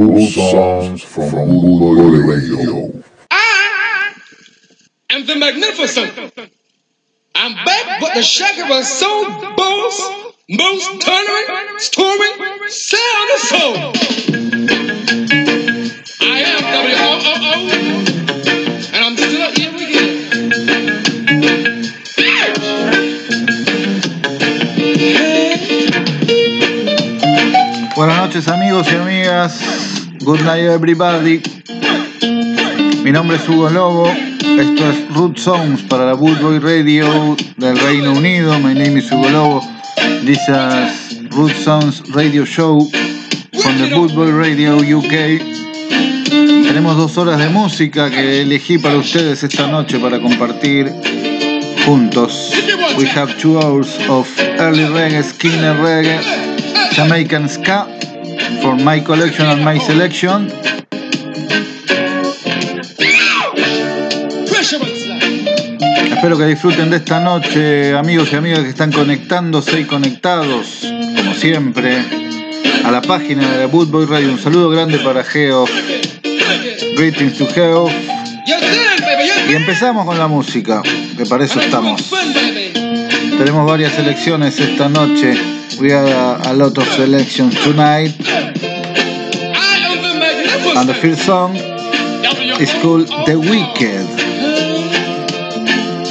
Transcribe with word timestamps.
Rude 0.00 0.32
songs 0.32 1.02
from 1.02 1.30
Rude 1.34 2.24
Radio. 2.26 2.90
I 3.30 4.14
am 5.10 5.26
the 5.26 5.36
magnificent. 5.36 6.32
I'm 7.34 7.54
back, 7.66 8.00
but 8.00 8.14
the 8.14 8.22
shaker 8.22 8.66
was 8.66 8.88
so 8.88 9.24
boss, 9.56 10.00
most 10.48 11.02
thundering, 11.02 11.44
storming, 11.76 12.32
sound 12.68 13.30
of 13.34 13.40
soul. 13.40 13.76
I 16.22 16.44
am 16.46 16.62
W-O-O-O, 16.80 17.52
and 18.94 19.04
I'm 19.04 19.16
still 19.18 19.52
here 19.52 19.74
again. 19.76 20.30
Buenas 27.94 28.16
noches 28.16 28.48
amigos 28.48 28.86
y 28.90 28.96
amigas. 28.96 29.79
Good 30.22 30.44
night 30.44 30.64
everybody. 30.64 31.40
Mi 33.02 33.10
nombre 33.10 33.36
es 33.36 33.48
Hugo 33.48 33.70
Lobo. 33.70 34.06
Esto 34.06 34.90
es 34.90 35.14
Root 35.14 35.38
Songs 35.38 35.80
para 35.84 36.04
la 36.04 36.12
Bootboy 36.12 36.58
Radio 36.58 37.36
del 37.56 37.78
Reino 37.78 38.12
Unido. 38.12 38.58
My 38.58 38.74
name 38.74 38.98
is 38.98 39.10
Hugo 39.10 39.30
Lobo. 39.30 39.62
This 40.22 40.46
is 40.46 41.22
Root 41.30 41.52
Songs 41.52 42.02
Radio 42.14 42.44
Show 42.44 42.80
from 43.62 43.78
the 43.78 43.94
Bootboy 43.94 44.30
Radio 44.38 44.76
UK. 44.76 45.40
Tenemos 46.66 46.98
dos 46.98 47.16
horas 47.16 47.38
de 47.38 47.48
música 47.48 48.10
que 48.10 48.42
elegí 48.42 48.76
para 48.76 48.98
ustedes 48.98 49.42
esta 49.42 49.68
noche 49.68 49.98
para 49.98 50.20
compartir 50.20 50.92
juntos. 51.86 52.52
We 52.98 53.06
have 53.06 53.38
two 53.38 53.58
hours 53.58 53.96
of 54.10 54.28
early 54.58 54.84
reggae, 54.84 55.22
skinner 55.22 55.74
reggae, 55.76 56.20
Jamaican 56.92 57.48
ska 57.48 57.99
for 58.60 58.76
my 58.76 59.00
collection 59.00 59.46
and 59.46 59.64
my 59.64 59.78
selection. 59.78 60.48
Espero 66.12 66.36
que 66.36 66.44
disfruten 66.44 66.90
de 66.90 66.96
esta 66.96 67.18
noche, 67.20 67.96
amigos 67.96 68.28
y 68.32 68.36
amigas 68.36 68.60
que 68.60 68.68
están 68.68 68.92
conectándose 68.92 69.80
y 69.80 69.84
conectados, 69.84 70.86
como 71.16 71.34
siempre, 71.34 72.04
a 72.84 72.90
la 72.90 73.00
página 73.00 73.56
de 73.56 73.66
Bootboy 73.66 74.04
Radio. 74.04 74.30
Un 74.30 74.38
saludo 74.38 74.68
grande 74.68 74.98
para 74.98 75.24
Geo. 75.24 75.64
Greetings 76.96 77.38
to 77.38 77.46
Geo. 77.46 77.88
You're 78.46 78.60
good, 78.60 79.00
baby. 79.00 79.26
You're 79.26 79.52
Y 79.52 79.54
empezamos 79.54 80.04
con 80.04 80.18
la 80.18 80.28
música, 80.28 80.82
que 81.16 81.24
para 81.24 81.44
eso 81.44 81.58
estamos. 81.58 82.10
Tenemos 83.38 83.66
varias 83.66 83.94
selecciones 83.94 84.60
esta 84.60 84.90
noche. 84.90 85.32
We 85.80 85.90
have 85.92 86.46
a 86.46 86.52
lot 86.52 86.76
of 86.76 86.86
selections 86.94 87.54
tonight. 87.64 88.29
And 90.76 90.88
the 90.88 90.94
first 90.94 91.22
song 91.22 91.56
is 91.56 92.72
called 92.80 93.08
The 93.26 93.36
Wicked 93.36 94.06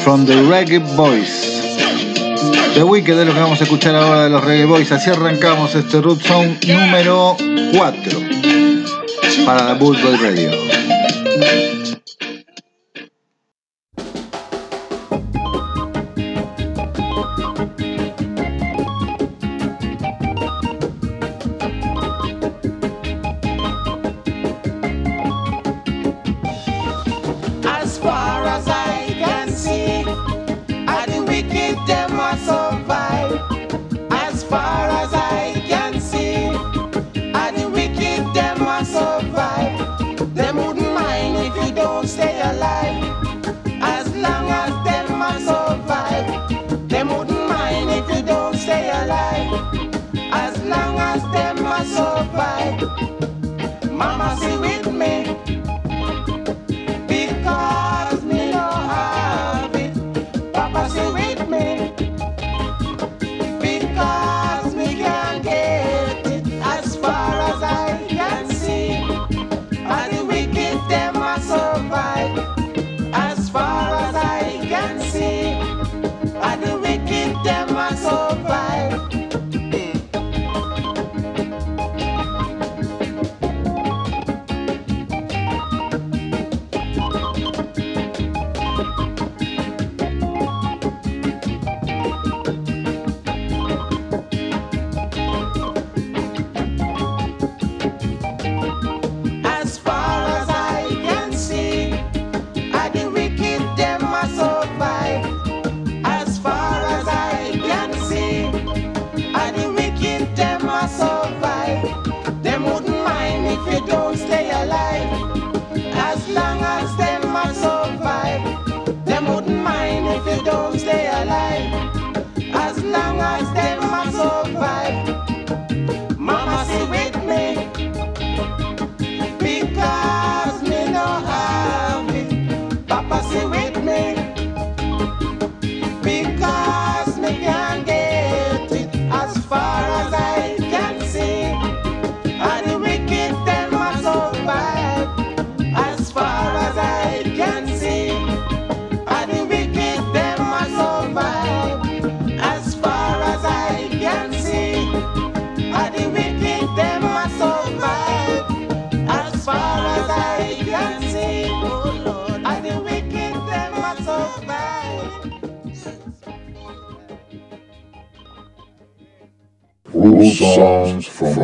from 0.03 0.25
the 0.25 0.33
Reggae 0.51 0.79
Boys. 0.95 1.47
The 2.75 2.85
Wicked 2.85 3.17
es 3.17 3.25
lo 3.25 3.33
que 3.33 3.39
vamos 3.39 3.61
a 3.61 3.63
escuchar 3.63 3.95
ahora 3.95 4.23
de 4.23 4.29
los 4.29 4.43
Reggae 4.43 4.65
Boys. 4.65 4.91
Así 4.91 5.09
arrancamos 5.09 5.73
este 5.75 6.01
Root 6.01 6.21
Song 6.21 6.57
número 6.67 7.37
4 7.73 8.19
para 9.45 9.63
la 9.63 9.73
Bootboy 9.75 10.17
Radio. 10.17 10.68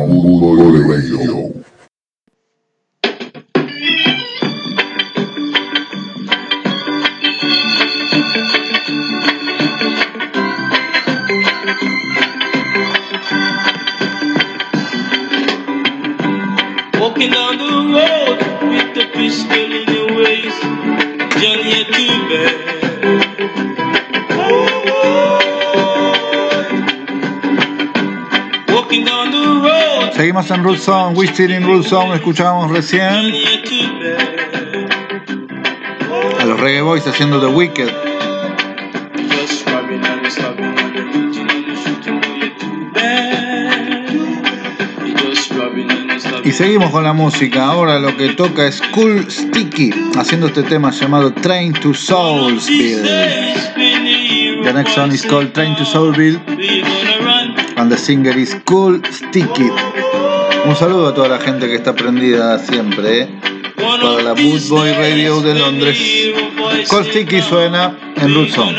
Mundo 0.06 0.72
de 0.72 0.84
Radio. 0.86 1.55
House 30.48 31.28
Still 31.32 31.50
in 31.50 31.64
Rule 31.64 31.82
Song, 31.82 32.12
escuchábamos 32.14 32.70
recién. 32.70 33.34
A 36.38 36.44
los 36.44 36.60
Reggae 36.60 36.82
Boys 36.82 37.04
haciendo 37.06 37.40
The 37.40 37.48
Wicked. 37.48 37.88
Y 46.44 46.52
seguimos 46.52 46.90
con 46.92 47.02
la 47.02 47.12
música. 47.12 47.66
Ahora 47.66 47.98
lo 47.98 48.16
que 48.16 48.28
toca 48.34 48.66
es 48.66 48.80
Cool 48.94 49.28
Sticky 49.28 49.90
haciendo 50.16 50.46
este 50.46 50.62
tema 50.62 50.92
llamado 50.92 51.32
Train 51.32 51.72
to 51.72 51.92
Soulsville. 51.92 53.02
The 54.62 54.72
next 54.72 54.94
song 54.94 55.12
is 55.12 55.26
called 55.26 55.52
Train 55.52 55.74
to 55.74 55.84
Soulsville. 55.84 56.40
and 57.76 57.90
the 57.90 57.96
singer 57.96 58.36
is 58.36 58.54
Cool 58.64 59.02
Sticky. 59.10 60.05
Un 60.66 60.74
saludo 60.74 61.06
a 61.06 61.14
toda 61.14 61.28
la 61.28 61.38
gente 61.38 61.68
que 61.68 61.76
está 61.76 61.94
prendida 61.94 62.58
siempre, 62.58 63.20
¿eh? 63.20 63.28
Para 63.76 64.20
la 64.20 64.32
Boot 64.32 64.68
Boy 64.68 64.92
Radio 64.94 65.40
de 65.40 65.54
Londres. 65.54 65.96
Sticky 67.04 67.40
suena 67.40 67.96
en 68.16 68.36
we're 68.36 68.50
Songs. 68.50 68.76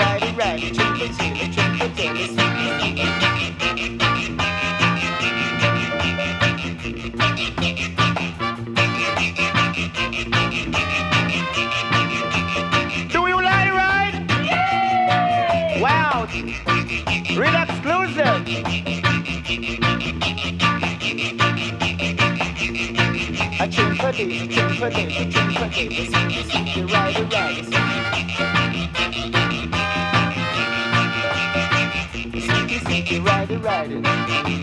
Righty, 0.00 0.32
righty, 0.32 0.70
twinkle, 0.72 1.08
twinkle, 1.08 1.52
sweetie, 1.94 2.26
sweetie. 2.28 3.04
Do 13.12 13.18
you 13.28 13.36
like 13.42 13.66
it 13.66 13.74
right? 13.82 14.14
Wow! 15.80 16.26
Real 17.36 17.56
exclusive! 17.62 18.40
A 23.60 23.68
tune 23.68 23.94
for 23.96 24.12
this, 24.12 24.42
a 24.42 24.46
tune 24.48 24.72
for 24.74 24.88
righty, 33.70 34.59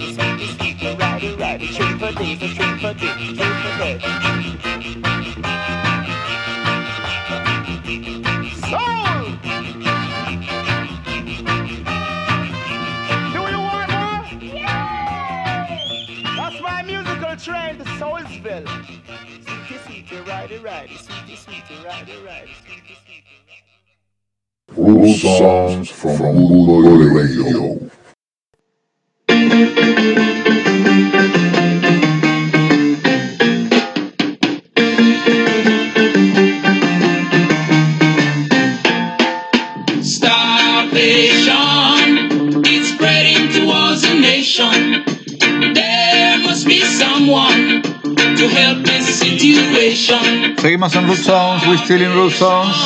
righty, 0.00 0.16
righty, 0.16 0.56
righty, 0.56 0.96
righty, 0.96 1.34
righty, 1.36 1.66
tune 1.68 1.98
for 1.98 2.12
this, 2.12 2.42
a 2.42 2.48
tune 2.54 2.78
for 2.78 2.94
this, 2.94 3.16
tune 3.26 3.36
for 3.36 3.72
this. 3.78 4.02
Soul! 8.60 9.24
Do 13.30 13.40
you 13.40 13.60
want 13.60 13.90
more? 13.90 14.24
That's 16.36 16.58
my 16.62 16.82
musical 16.86 17.36
train 17.36 17.76
to 17.78 17.84
Soulsville. 17.98 18.66
Sweetie, 19.44 19.78
sweetie, 19.84 20.20
righty, 20.22 20.58
righty, 20.58 20.96
sweetie, 20.96 21.36
sweetie, 21.36 21.84
righty, 21.84 22.16
righty, 22.24 22.54
sweetie, 22.64 22.96
sweetie. 23.04 23.24
Root 24.76 25.16
songs 25.16 25.90
from 25.90 26.36
Boot 26.36 26.66
Boy 26.66 27.04
Radio. 27.12 27.89
Seguimos 50.90 50.96
en 50.96 51.06
Root 51.06 51.18
Sounds, 51.18 51.66
We 51.68 51.76
Still 51.78 52.02
in 52.02 52.12
Root 52.14 52.32
Sounds. 52.32 52.76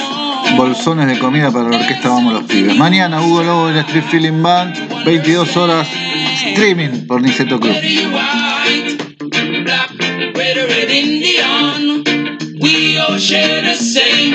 bolsones 0.56 1.06
de 1.06 1.18
comida 1.18 1.50
para 1.50 1.68
la 1.68 1.76
orquesta 1.76 2.08
Vamos 2.08 2.34
los 2.34 2.44
Pibes. 2.44 2.76
Mañana 2.76 3.20
Hugo 3.20 3.42
Lobo 3.42 3.68
en 3.68 3.76
la 3.76 3.82
Street 3.82 4.04
Feeling 4.10 4.42
Band, 4.42 5.04
22 5.04 5.56
horas 5.56 5.86
streaming 6.46 7.06
por 7.06 7.22
Niceto 7.22 7.60
Club. 7.60 7.76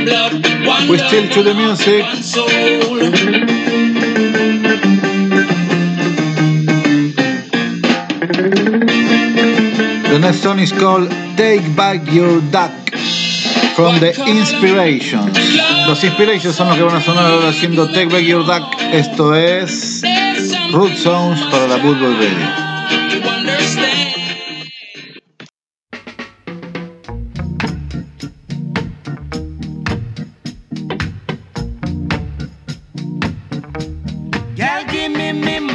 Love, 0.06 0.32
still 1.08 1.30
to 1.30 1.44
the 1.44 1.54
music. 1.54 2.06
The 10.10 10.20
next 10.20 10.44
song 10.44 10.60
is 10.60 10.72
called 10.72 11.10
Take 11.36 11.76
Back 11.76 12.12
Your 12.12 12.42
Duck 12.52 12.72
from 13.76 14.00
the 14.00 14.14
Inspirations. 14.28 15.38
Los 15.88 16.04
Inspirations 16.04 16.56
son 16.56 16.68
los 16.68 16.78
que 16.78 16.84
van 16.84 16.96
a 16.96 17.02
sonar 17.02 17.26
ahora 17.26 17.50
haciendo 17.50 17.88
Take 17.88 18.08
Back 18.08 18.24
Your 18.24 18.46
Duck. 18.46 18.64
Esto 18.92 19.34
es 19.36 20.02
Root 20.72 20.96
Sounds 20.96 21.42
para 21.52 21.68
la 21.68 21.78
Football 21.78 22.16
Radio. 22.18 22.63
Me 35.34 35.60
me 35.60 35.73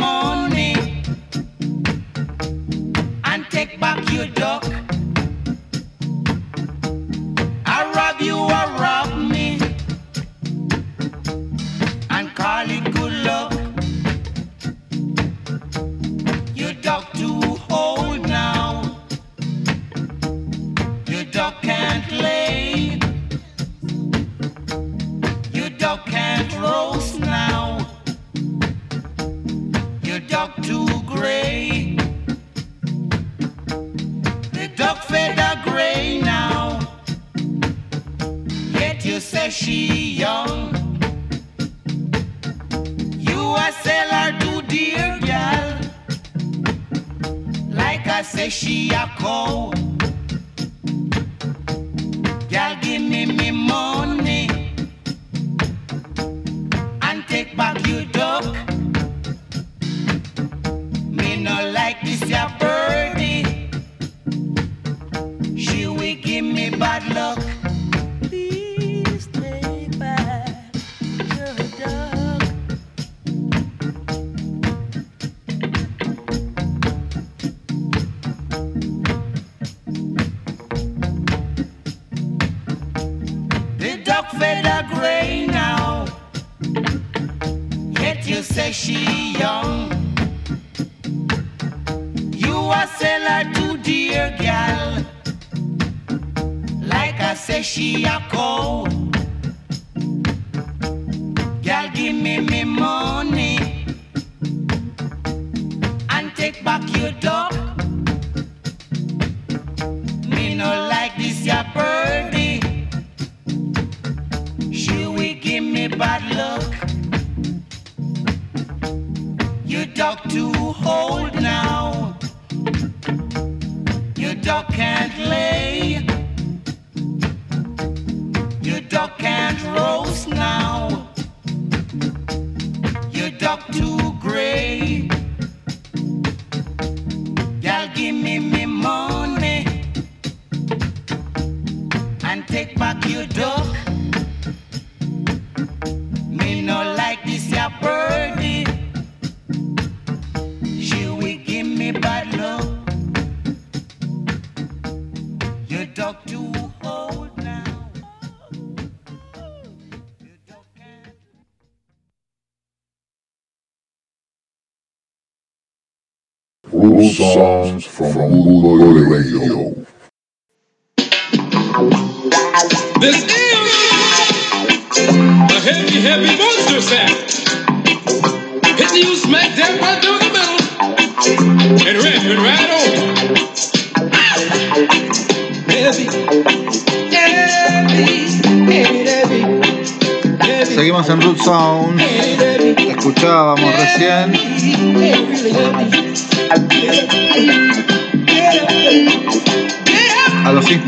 Songs 167.59 167.87
from 167.87 168.12
Bootboy 168.12 169.11
Radio. 169.11 169.77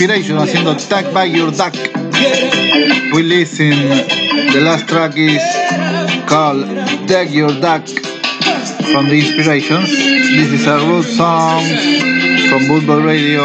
Inspiration 0.00 0.38
haciendo 0.38 0.74
Tag 0.88 1.12
by 1.12 1.26
Your 1.26 1.50
Duck. 1.52 1.74
We 3.12 3.22
listen. 3.22 3.76
The 4.50 4.62
last 4.62 4.88
track 4.88 5.12
is 5.14 5.42
called 6.26 6.64
Tag 7.06 7.30
Your 7.30 7.52
Duck 7.60 7.86
from 8.90 9.10
the 9.10 9.18
Inspirations. 9.20 9.90
This 9.90 10.52
is 10.52 10.66
a 10.66 10.78
root 10.78 11.04
song 11.04 11.60
from 12.48 12.64
Football 12.64 13.02
Radio. 13.02 13.44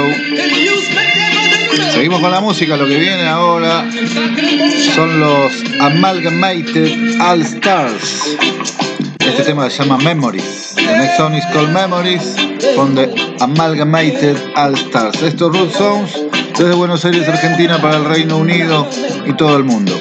Seguimos 1.92 2.22
con 2.22 2.32
la 2.32 2.40
música, 2.40 2.78
lo 2.78 2.88
que 2.88 3.00
viene 3.00 3.28
ahora 3.28 3.84
son 4.96 5.20
los 5.20 5.52
Amalgamated 5.82 7.20
All 7.20 7.42
Stars. 7.42 8.38
Este 9.20 9.44
tema 9.44 9.70
se 9.70 9.84
llama 9.84 9.98
Memories. 9.98 10.74
The 10.76 10.84
next 10.84 11.18
song 11.18 11.34
is 11.34 11.44
called 11.52 11.74
Memories 11.74 12.38
from 12.76 12.96
the 12.96 13.12
Amalgamated 13.42 14.38
All 14.56 14.74
Stars. 14.78 15.22
Estos 15.22 15.52
Root 15.52 15.72
Sounds 15.74 16.25
Desde 16.58 16.74
Buenos 16.74 17.04
Aires, 17.04 17.28
Argentina, 17.28 17.82
para 17.82 17.98
el 17.98 18.06
Reino 18.06 18.38
Unido 18.38 18.88
y 19.26 19.34
todo 19.34 19.58
el 19.58 19.66
mundo. 19.66 19.92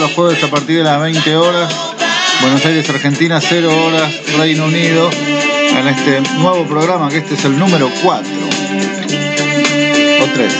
Los 0.00 0.12
jueves 0.12 0.42
a 0.42 0.48
partir 0.48 0.78
de 0.78 0.84
las 0.84 1.00
20 1.00 1.36
horas. 1.36 1.72
Buenos 2.40 2.64
Aires, 2.64 2.88
Argentina, 2.88 3.38
0 3.38 3.70
horas, 3.84 4.10
Reino 4.38 4.64
Unido. 4.64 5.10
En 5.12 5.86
este 5.86 6.22
nuevo 6.38 6.64
programa, 6.66 7.10
que 7.10 7.18
este 7.18 7.34
es 7.34 7.44
el 7.44 7.58
número 7.58 7.90
4. 8.02 8.26
O 10.22 10.26
3. 10.34 10.54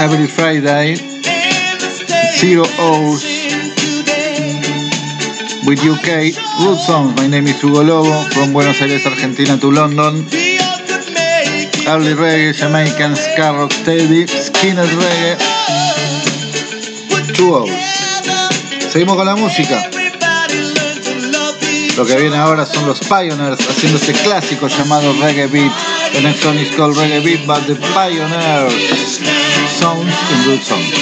Every 0.00 0.26
Friday, 0.26 0.96
Zero 2.38 2.64
Hours 2.78 3.22
with 5.66 5.84
UK 5.84 6.34
Root 6.64 6.78
Songs. 6.78 7.14
My 7.20 7.28
name 7.28 7.46
is 7.46 7.60
Hugo 7.62 7.82
Lobo, 7.84 8.12
from 8.30 8.54
Buenos 8.54 8.80
Aires, 8.80 9.04
Argentina 9.06 9.58
to 9.58 9.70
London. 9.70 10.26
Early 11.86 12.14
Reggae, 12.14 12.54
Jamaican, 12.54 13.16
Ska, 13.16 13.52
Rocksteady, 13.52 14.26
Skinner 14.28 14.86
Reggae, 14.86 15.36
Two 17.34 17.56
Hours. 17.56 17.72
Seguimos 18.90 19.16
con 19.16 19.26
la 19.26 19.34
música. 19.34 19.90
Lo 21.96 22.06
que 22.06 22.16
viene 22.16 22.36
ahora 22.36 22.64
son 22.64 22.86
los 22.86 23.00
Pioneers 23.00 23.58
haciendo 23.68 23.98
este 23.98 24.12
clásico 24.12 24.68
llamado 24.68 25.12
Reggae 25.20 25.46
Beat. 25.46 25.72
The 26.12 26.20
next 26.22 26.42
song 26.42 26.56
is 26.56 26.74
called 26.74 26.96
Reggae 26.96 27.22
Beat, 27.22 27.46
but 27.46 27.66
the 27.66 27.74
Pioneers 27.92 29.20
sounds 29.78 30.14
in 30.30 30.50
Root 30.50 30.62
Songs. 30.62 30.92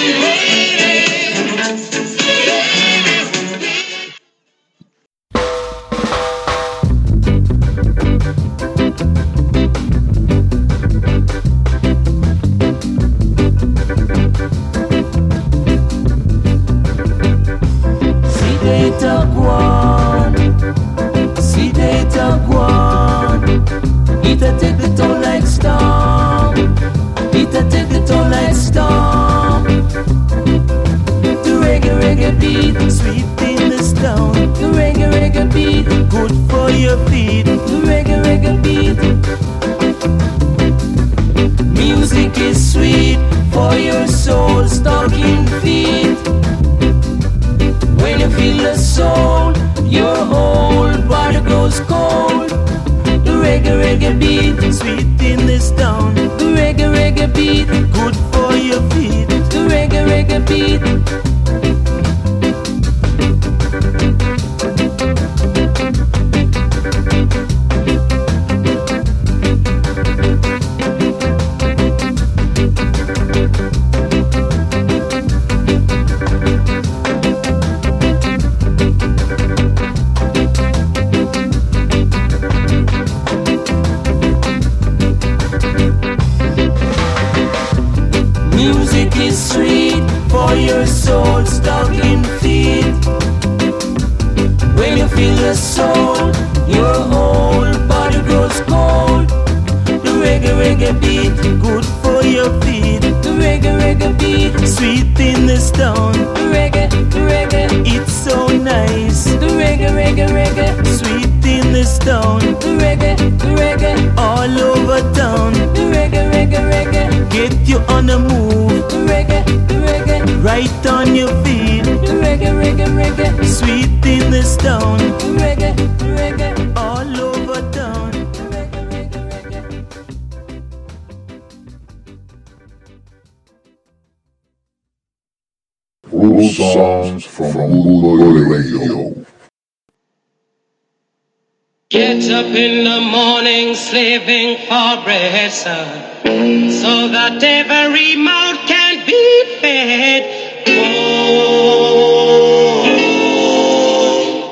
Slaving 144.00 144.56
for 144.66 145.04
bread, 145.04 145.52
sir, 145.52 145.84
so 146.24 147.08
that 147.08 147.42
every 147.42 148.16
mouth 148.16 148.66
can 148.66 149.04
be 149.06 149.44
fed. 149.60 150.22
Oh, 150.68 151.60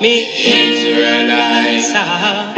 me 0.02 0.28
Israelites, 0.66 1.86
sir. 1.94 2.52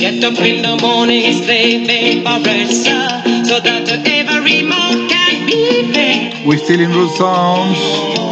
Get 0.00 0.24
up 0.24 0.40
in 0.40 0.62
the 0.62 0.76
morning 0.82 1.32
slaving 1.44 2.24
for 2.24 2.38
bread, 2.42 2.70
sir, 2.70 3.08
so 3.44 3.60
that 3.60 3.88
every 4.04 4.62
mouth 4.62 5.08
can 5.08 5.46
be 5.46 5.92
fed. 5.92 6.44
We're 6.44 6.58
still 6.58 6.80
in 6.80 6.90
Root 6.90 7.12
Sounds. 7.12 8.31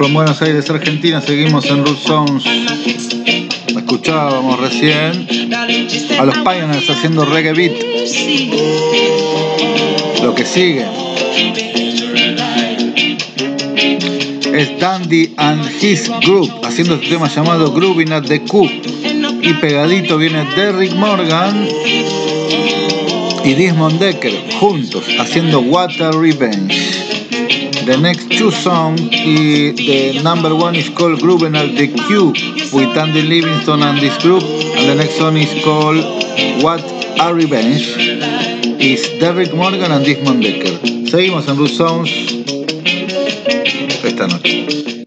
From 0.00 0.14
Buenos 0.14 0.40
Aires, 0.40 0.70
Argentina, 0.70 1.20
seguimos 1.20 1.66
en 1.66 1.84
Root 1.84 1.98
Sounds. 1.98 2.44
Escuchábamos 3.66 4.58
recién 4.58 5.28
a 6.18 6.24
los 6.24 6.38
Pioneers 6.38 6.88
haciendo 6.88 7.26
reggae 7.26 7.52
beat. 7.52 7.72
Lo 10.22 10.34
que 10.34 10.46
sigue 10.46 10.86
es 14.54 14.80
Dandy 14.80 15.34
and 15.36 15.70
His 15.82 16.10
Group 16.24 16.50
haciendo 16.64 16.94
este 16.94 17.08
tema 17.08 17.28
llamado 17.28 17.70
Grooving 17.70 18.10
at 18.10 18.24
the 18.24 18.42
Coop. 18.44 18.70
Y 19.42 19.52
pegadito 19.60 20.16
viene 20.16 20.46
Derrick 20.56 20.94
Morgan 20.94 21.68
y 23.44 23.52
Desmond 23.52 23.98
Decker 23.98 24.32
juntos 24.58 25.04
haciendo 25.18 25.60
Water 25.60 26.14
Revenge. 26.14 26.89
The 27.86 27.96
next 27.96 28.30
two 28.30 28.50
songs, 28.50 29.00
the 29.00 30.20
number 30.22 30.54
one 30.54 30.74
is 30.76 30.88
called 30.90 31.20
Grooving 31.20 31.56
at 31.56 31.74
the 31.76 31.88
Q 31.88 32.32
with 32.72 32.96
Andy 32.96 33.22
Livingston 33.22 33.82
and 33.82 33.98
this 33.98 34.16
group, 34.22 34.42
and 34.42 34.88
the 34.88 34.94
next 34.94 35.20
one 35.20 35.36
is 35.36 35.52
called 35.64 36.04
What 36.62 36.80
a 37.20 37.34
Revenge, 37.34 37.96
is 38.80 39.08
Derrick 39.18 39.54
Morgan 39.54 39.92
and 39.92 40.04
Desmond 40.04 40.42
Dekker. 40.44 41.08
Seguimos 41.10 41.48
en 41.48 41.56
Root 41.56 41.70
Sounds 41.70 42.10
esta 44.04 44.26
noche. 44.28 45.06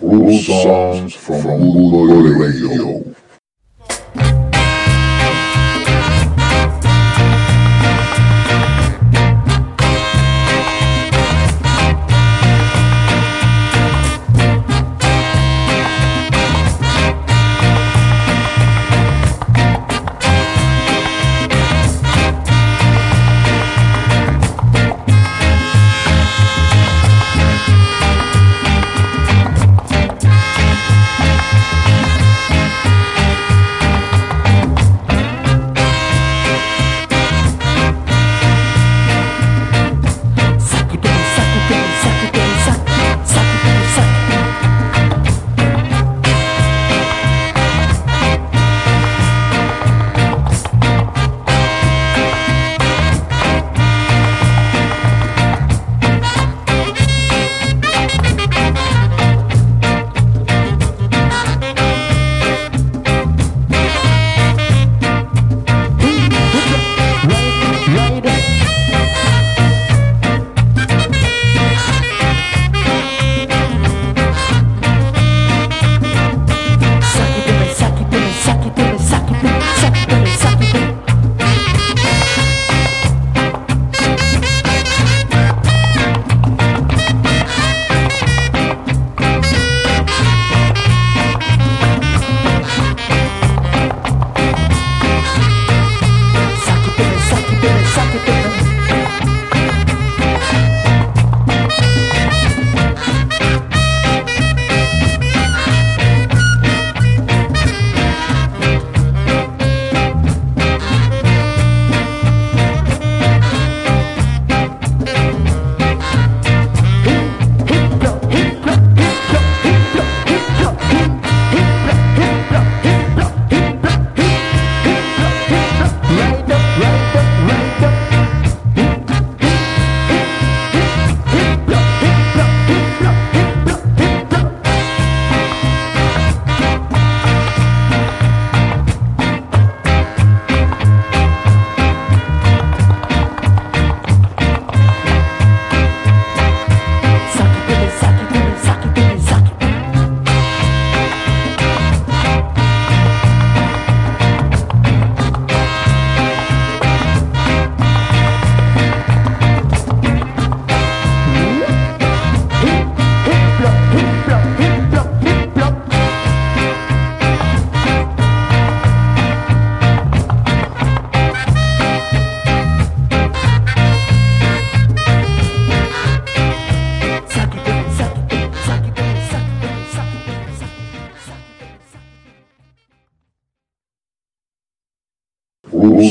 Root 0.00 0.42
songs 0.42 1.14
from 1.14 1.42
Rude 1.42 2.38
Radio. 2.38 3.17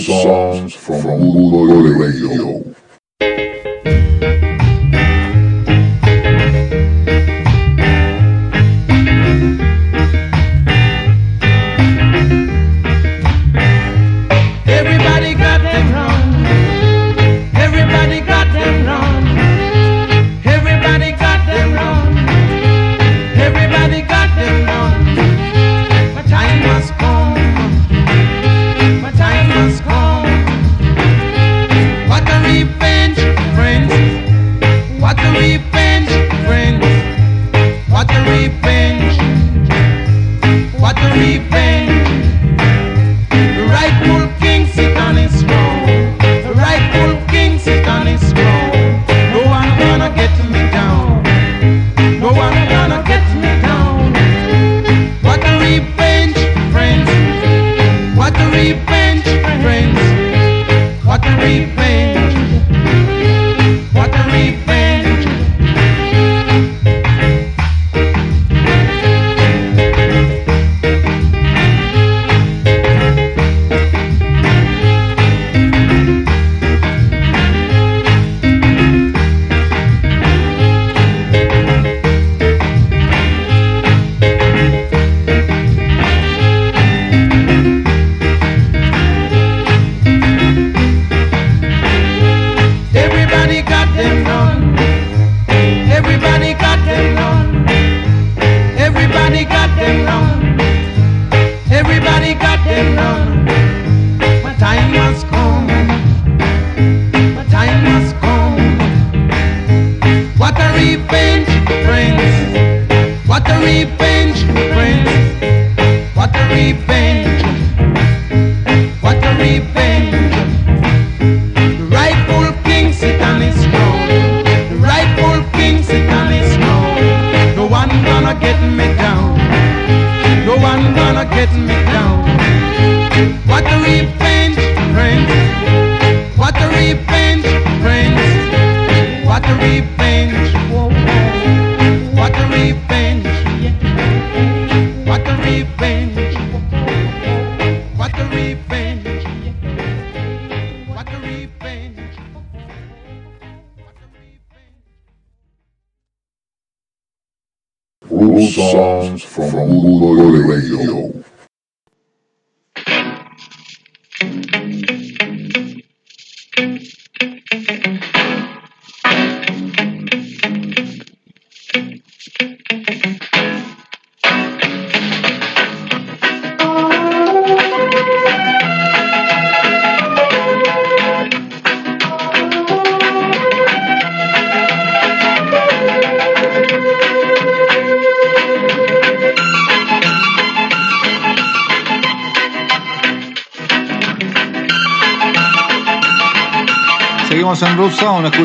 songs 0.08 0.74
from 0.74 1.02
Good 1.02 2.00
Radio. 2.00 2.77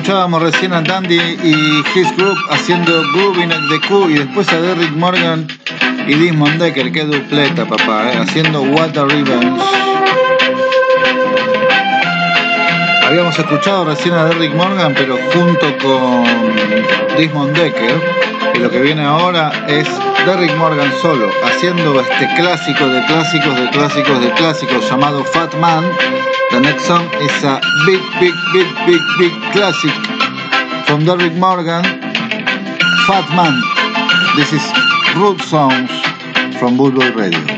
escuchábamos 0.02 0.42
recién 0.42 0.72
a 0.72 0.82
Dandy 0.82 1.14
y 1.14 1.84
His 1.94 2.16
Group 2.16 2.36
haciendo 2.50 2.90
Groovin' 3.12 3.52
at 3.52 3.60
the 3.68 3.86
Q 3.86 4.10
y 4.10 4.14
después 4.14 4.48
a 4.48 4.60
Derrick 4.60 4.90
Morgan 4.96 5.46
y 6.08 6.14
Desmond 6.14 6.60
Decker, 6.60 6.90
que 6.90 7.04
dupleta 7.04 7.64
papá, 7.66 8.10
eh, 8.10 8.18
haciendo 8.18 8.62
What 8.62 8.98
a 8.98 9.04
Revenge. 9.04 9.62
Habíamos 13.06 13.38
escuchado 13.38 13.84
recién 13.84 14.14
a 14.14 14.24
Derrick 14.24 14.52
Morgan, 14.54 14.92
pero 14.92 15.16
junto 15.32 15.78
con 15.78 16.24
Desmond 17.16 17.56
Decker, 17.56 18.02
y 18.54 18.58
lo 18.58 18.70
que 18.70 18.80
viene 18.80 19.04
ahora 19.04 19.52
es 19.68 19.88
Derrick 20.26 20.56
Morgan 20.56 20.92
solo, 21.00 21.30
haciendo 21.44 22.00
este 22.00 22.28
clásico 22.34 22.88
de 22.88 23.06
clásicos 23.06 23.54
de 23.54 23.70
clásicos 23.70 24.20
de 24.20 24.30
clásicos 24.32 24.90
llamado 24.90 25.22
Fat 25.26 25.54
Man 25.60 25.84
The 26.52 26.60
next 26.60 26.84
song 26.86 27.06
is 27.14 27.44
a 27.44 27.60
big, 27.86 28.02
big, 28.20 28.34
big, 28.52 28.66
big, 28.84 29.00
big 29.18 29.32
classic 29.52 29.90
from 30.86 31.02
Derrick 31.06 31.32
Morgan, 31.32 31.82
Fat 33.06 33.26
Man. 33.34 33.56
This 34.36 34.52
is 34.52 34.62
Root 35.16 35.40
Songs 35.40 35.90
from 36.58 36.76
Bootboy 36.76 37.16
Radio. 37.16 37.51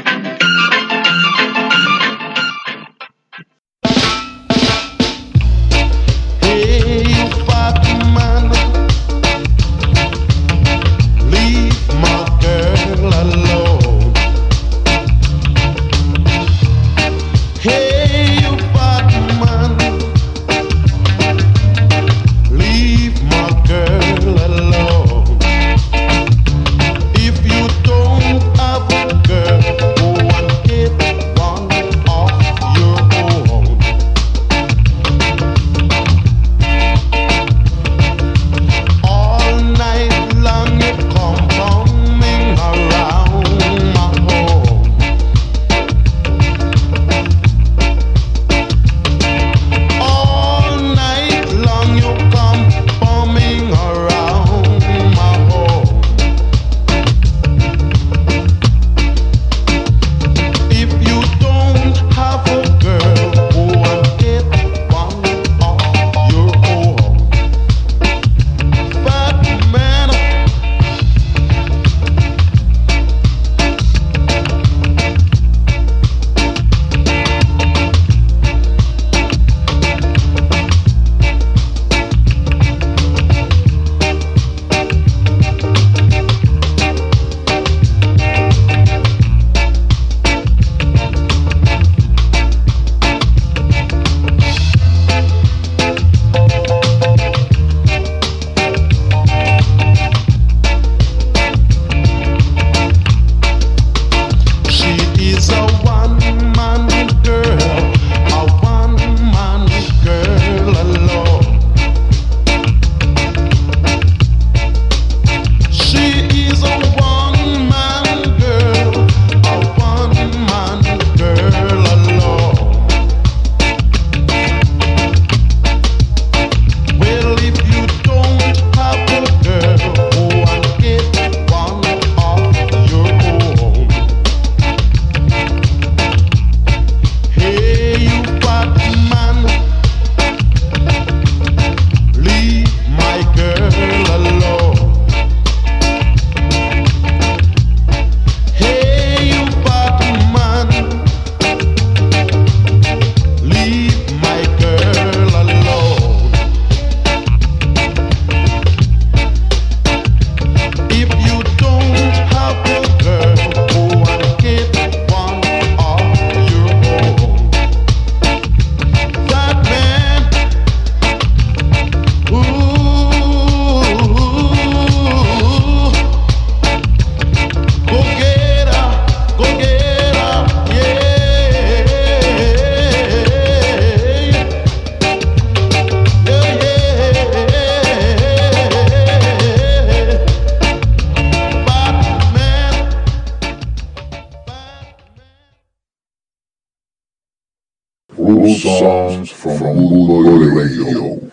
Root 198.44 198.58
songs 198.58 199.30
from 199.30 199.58
Bootboy 199.58 200.54
Radio. 200.54 201.30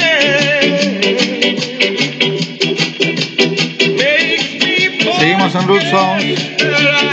Makes 3.97 4.53
me 4.65 5.03
fall 5.03 5.19
Seguimos 5.19 5.55
en 5.55 5.67
Root 5.67 5.83
Songs. 5.83 7.12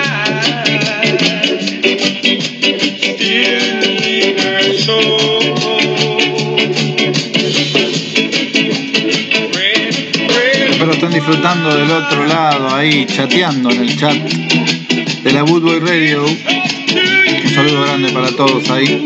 Estén 11.00 11.14
disfrutando 11.14 11.74
del 11.74 11.90
otro 11.90 12.26
lado, 12.26 12.74
ahí 12.74 13.06
chateando 13.06 13.70
en 13.70 13.80
el 13.80 13.98
chat 13.98 14.12
de 14.12 15.32
la 15.32 15.44
Bootboy 15.44 15.80
Radio. 15.80 16.26
Un 16.26 17.54
saludo 17.54 17.84
grande 17.84 18.10
para 18.10 18.30
todos 18.32 18.68
ahí. 18.68 19.02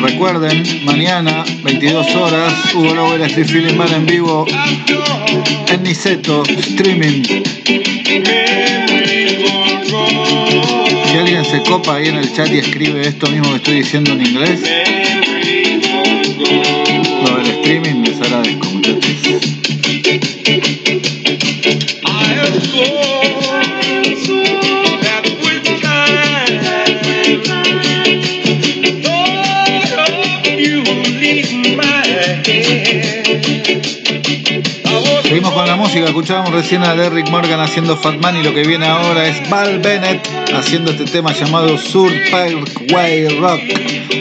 Recuerden, 0.00 0.62
mañana, 0.84 1.44
22 1.64 2.14
horas, 2.14 2.54
Hugo 2.76 3.16
la 3.18 3.26
Street 3.26 3.48
Feeling 3.48 3.76
Bar 3.76 3.92
en 3.92 4.06
vivo 4.06 4.46
en 5.68 5.82
Niceto, 5.82 6.44
streaming. 6.44 7.24
Si 11.10 11.18
alguien 11.18 11.44
se 11.44 11.60
copa 11.62 11.96
ahí 11.96 12.06
en 12.06 12.18
el 12.18 12.32
chat 12.32 12.48
y 12.52 12.58
escribe 12.58 13.00
esto 13.00 13.26
mismo 13.26 13.50
que 13.50 13.56
estoy 13.56 13.74
diciendo 13.78 14.12
en 14.12 14.26
inglés, 14.26 14.60
lo 17.24 17.36
del 17.36 17.46
streaming 17.50 18.01
Con 35.54 35.66
la 35.66 35.76
música, 35.76 36.06
escuchábamos 36.06 36.52
recién 36.52 36.82
a 36.82 36.94
Derrick 36.94 37.28
Morgan 37.28 37.60
haciendo 37.60 37.96
Fat 37.96 38.16
Man 38.16 38.36
y 38.36 38.42
lo 38.42 38.54
que 38.54 38.62
viene 38.62 38.86
ahora 38.86 39.26
es 39.28 39.50
Val 39.50 39.80
Bennett 39.80 40.26
haciendo 40.54 40.92
este 40.92 41.04
tema 41.04 41.32
llamado 41.32 41.76
Sur 41.76 42.10
Parkway 42.30 43.28
Rock. 43.38 43.60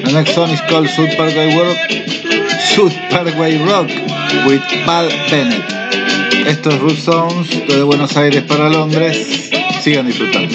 The 0.03 0.11
next 0.11 0.33
song 0.33 0.51
is 0.51 0.61
called 0.63 0.89
Sur 0.89 1.07
Parkway 1.15 1.55
Rock, 1.55 1.77
Sur 2.75 2.91
Parkway 3.09 3.57
Rock 3.65 3.89
with 4.45 4.61
Val 4.85 5.07
Bennett. 5.29 5.63
Esto 6.47 6.69
es 6.69 6.79
Root 6.79 6.97
Sounds 6.97 7.49
desde 7.67 7.83
Buenos 7.83 8.17
Aires 8.17 8.43
para 8.43 8.69
Londres. 8.69 9.49
Sigan 9.81 10.07
disfrutando. 10.07 10.53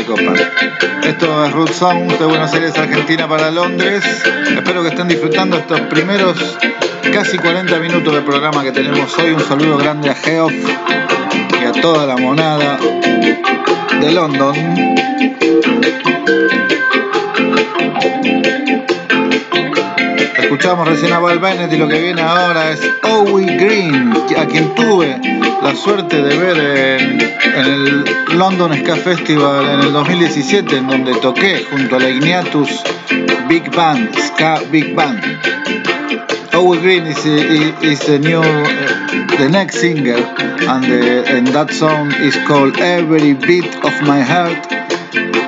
Copan. 0.00 0.34
Esto 1.04 1.44
es 1.44 1.52
Root 1.52 1.70
Sounds 1.70 2.18
de 2.18 2.24
Buenos 2.24 2.52
Aires, 2.52 2.76
Argentina 2.76 3.28
para 3.28 3.50
Londres. 3.50 4.02
Espero 4.56 4.82
que 4.82 4.88
estén 4.88 5.08
disfrutando 5.08 5.58
estos 5.58 5.80
primeros 5.82 6.58
casi 7.12 7.38
40 7.38 7.78
minutos 7.78 8.14
de 8.14 8.22
programa 8.22 8.62
que 8.62 8.72
tenemos 8.72 9.16
hoy. 9.18 9.32
Un 9.32 9.40
saludo 9.40 9.76
grande 9.76 10.10
a 10.10 10.14
Geoff 10.14 10.52
y 10.52 11.64
a 11.64 11.72
toda 11.80 12.06
la 12.06 12.16
monada 12.16 12.78
de 14.00 14.12
London. 14.12 14.54
Escuchamos 20.38 20.88
recién 20.88 21.12
a 21.12 21.18
Val 21.18 21.38
Bennett 21.38 21.72
y 21.72 21.76
lo 21.76 21.88
que 21.88 22.00
viene 22.00 22.22
ahora 22.22 22.70
es 22.72 22.80
Owie 23.02 23.56
Green, 23.56 24.12
a 24.38 24.46
quien 24.46 24.74
tuve 24.74 25.20
la 25.62 25.76
suerte 25.76 26.22
de 26.22 26.36
ver 26.36 27.00
en, 27.00 27.21
en 27.62 27.72
el 27.72 28.38
London 28.38 28.72
Ska 28.74 28.96
Festival 28.96 29.64
en 29.68 29.80
el 29.80 29.92
2017, 29.92 30.76
en 30.76 30.86
donde 30.88 31.14
toqué 31.16 31.64
junto 31.70 31.96
a 31.96 32.00
la 32.00 32.08
Big 33.48 33.70
Band, 33.74 34.14
Ska 34.16 34.60
Big 34.70 34.94
Band. 34.94 35.22
Owie 36.54 36.80
Green 36.80 37.06
is 37.06 37.24
is 37.82 38.00
the 38.00 38.18
new, 38.18 38.40
uh, 38.40 39.36
the 39.38 39.48
next 39.48 39.80
singer, 39.80 40.18
and 40.68 40.84
the, 40.84 41.24
and 41.26 41.46
that 41.48 41.70
song 41.70 42.12
is 42.22 42.36
called 42.46 42.76
Every 42.78 43.34
Beat 43.34 43.74
of 43.84 43.92
My 44.02 44.20
Heart. 44.20 44.66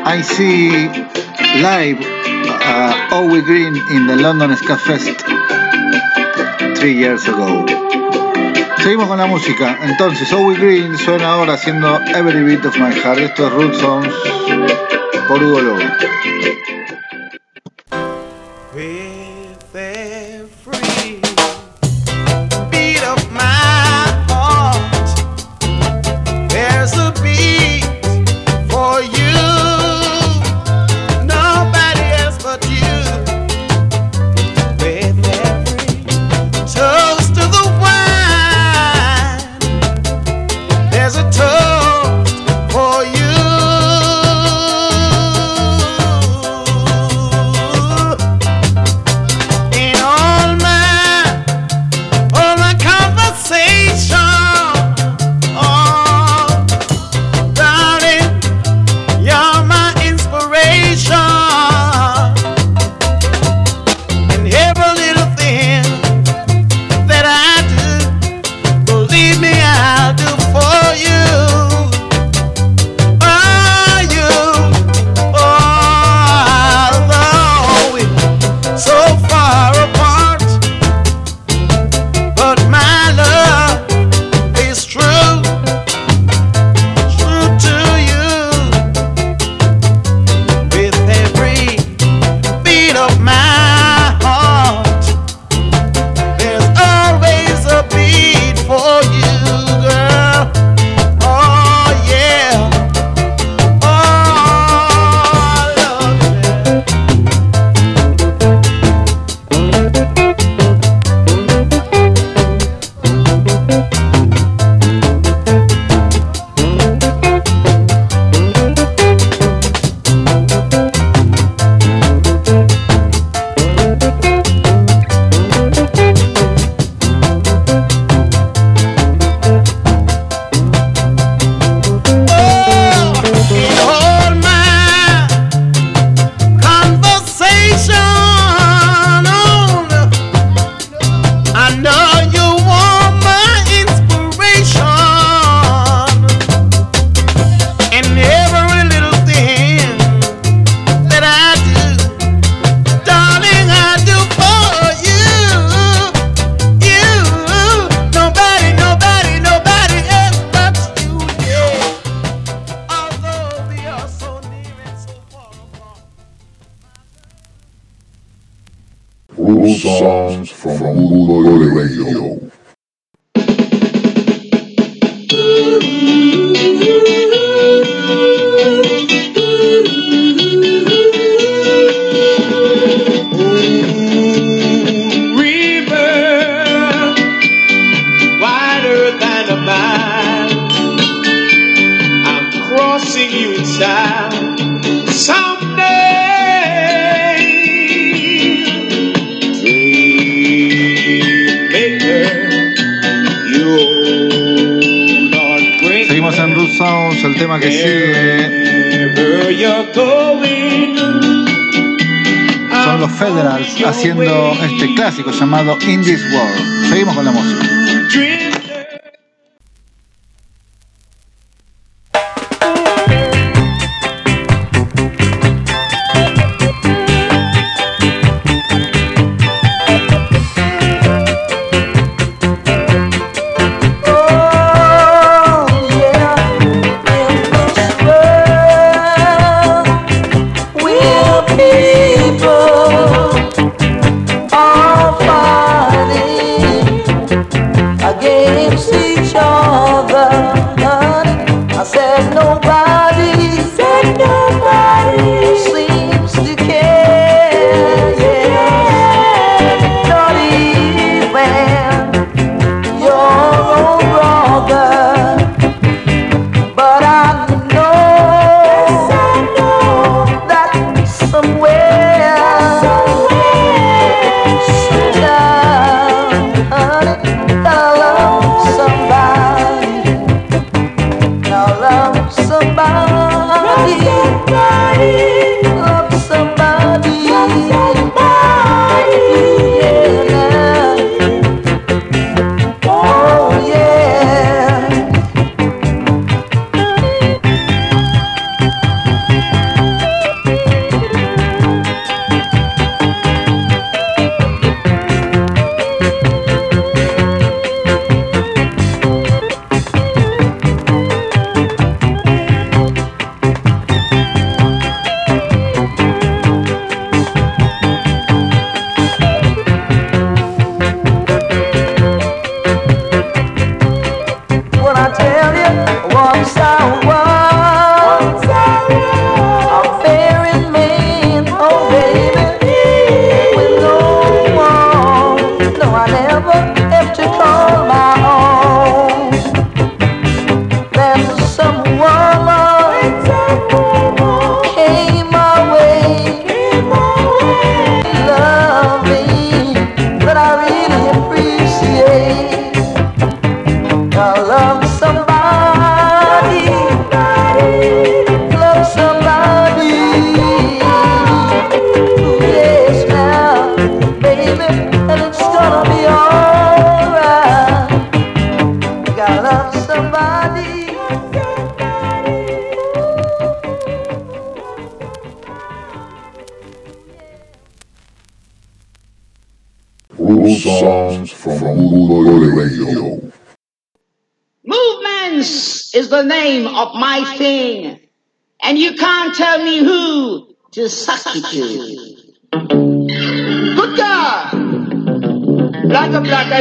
I 0.07 0.23
see 0.23 0.89
live 1.61 1.99
uh, 2.01 3.45
Green 3.45 3.77
in 3.91 4.07
the 4.07 4.17
London 4.17 4.57
Ska 4.57 4.77
Fest 4.77 5.25
three 6.79 6.95
years 6.95 7.27
ago. 7.29 7.84
Seguimos 8.85 9.09
con 9.09 9.17
la 9.17 9.25
música. 9.25 9.79
Entonces, 9.81 10.31
Owie 10.35 10.59
Green 10.59 10.99
suena 10.99 11.33
ahora 11.33 11.55
haciendo 11.55 11.99
Every 12.15 12.43
Beat 12.43 12.67
of 12.67 12.79
My 12.79 12.93
Heart. 12.93 13.19
Esto 13.19 13.47
es 13.47 13.53
Root 13.55 13.75
Songs 13.77 14.15
por 15.27 15.43
Hugo 15.43 15.63
Lobo. 15.63 15.81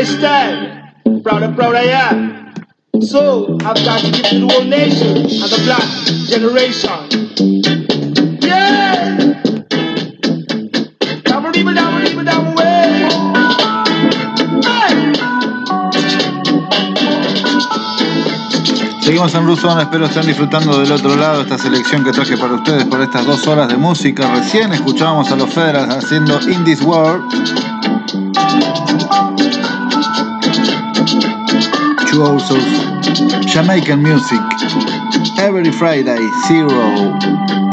And 0.04 0.20
black 0.20 0.34
I 0.34 1.06
stand. 1.06 1.24
Proud 1.24 1.44
and 1.44 1.56
proud 1.56 1.76
I 1.76 1.84
am. 1.84 2.54
So 3.02 3.58
I've 3.62 3.76
got 3.84 4.02
to 4.02 4.12
give 4.12 4.26
to 4.26 4.40
the 4.40 4.48
whole 4.48 4.64
nation 4.64 5.18
and 5.18 5.28
the 5.28 5.62
black 5.66 5.84
generation. 6.28 7.00
Yeah! 8.42 9.18
Dabba 11.24 11.52
dibba 11.52 11.74
dabba 11.74 12.00
dibba 12.06 12.24
dabba 12.24 12.56
way. 12.56 13.08
Hey! 14.64 15.14
Seguimos 19.02 19.36
en 19.36 19.46
Ruson, 19.46 19.80
espero 19.82 20.06
estén 20.06 20.26
disfrutando 20.26 20.80
del 20.80 20.92
otro 20.92 21.16
lado 21.16 21.42
esta 21.42 21.58
selección 21.58 22.06
que 22.06 22.14
traje 22.14 22.38
para 22.38 22.54
ustedes 22.54 22.86
por 22.86 23.02
estas 23.02 23.26
dos 23.26 23.46
horas 23.48 23.68
de 23.68 23.76
música. 23.76 24.34
Recién 24.34 24.72
escuchábamos 24.72 25.30
a 25.32 25.36
los 25.36 25.54
Federals 25.54 25.94
haciendo 25.94 26.40
In 26.50 26.64
This 26.64 26.82
World. 26.82 27.63
Virtuosos, 32.24 32.64
Jamaican 33.54 34.02
Music, 34.02 34.40
every 35.40 35.70
Friday, 35.72 36.20
Zero 36.48 37.18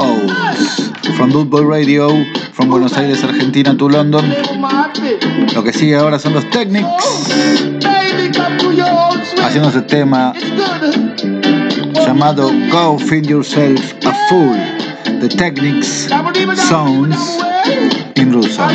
O's. 0.00 0.90
From 1.16 1.30
Bootboy 1.30 1.68
Radio, 1.68 2.24
from 2.52 2.68
Buenos 2.68 2.96
Aires, 2.96 3.22
Argentina 3.22 3.76
to 3.76 3.88
London. 3.88 4.34
Lo 5.54 5.62
que 5.62 5.72
sigue 5.72 5.94
ahora 5.94 6.18
son 6.18 6.34
los 6.34 6.50
Technics, 6.50 6.88
haciendo 9.40 9.68
este 9.68 9.82
tema 9.82 10.32
llamado 12.04 12.50
Go 12.72 12.98
Find 12.98 13.26
Yourself 13.26 13.94
a 14.04 14.12
Fool. 14.28 14.58
The 15.20 15.28
Technics 15.28 16.08
Sounds 16.56 17.38
in 18.16 18.32
ruso. 18.32 18.66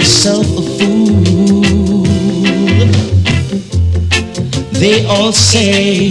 Yourself 0.00 0.46
a 0.46 0.62
fool. 0.78 2.06
They 4.72 5.04
all 5.04 5.32
say 5.32 6.06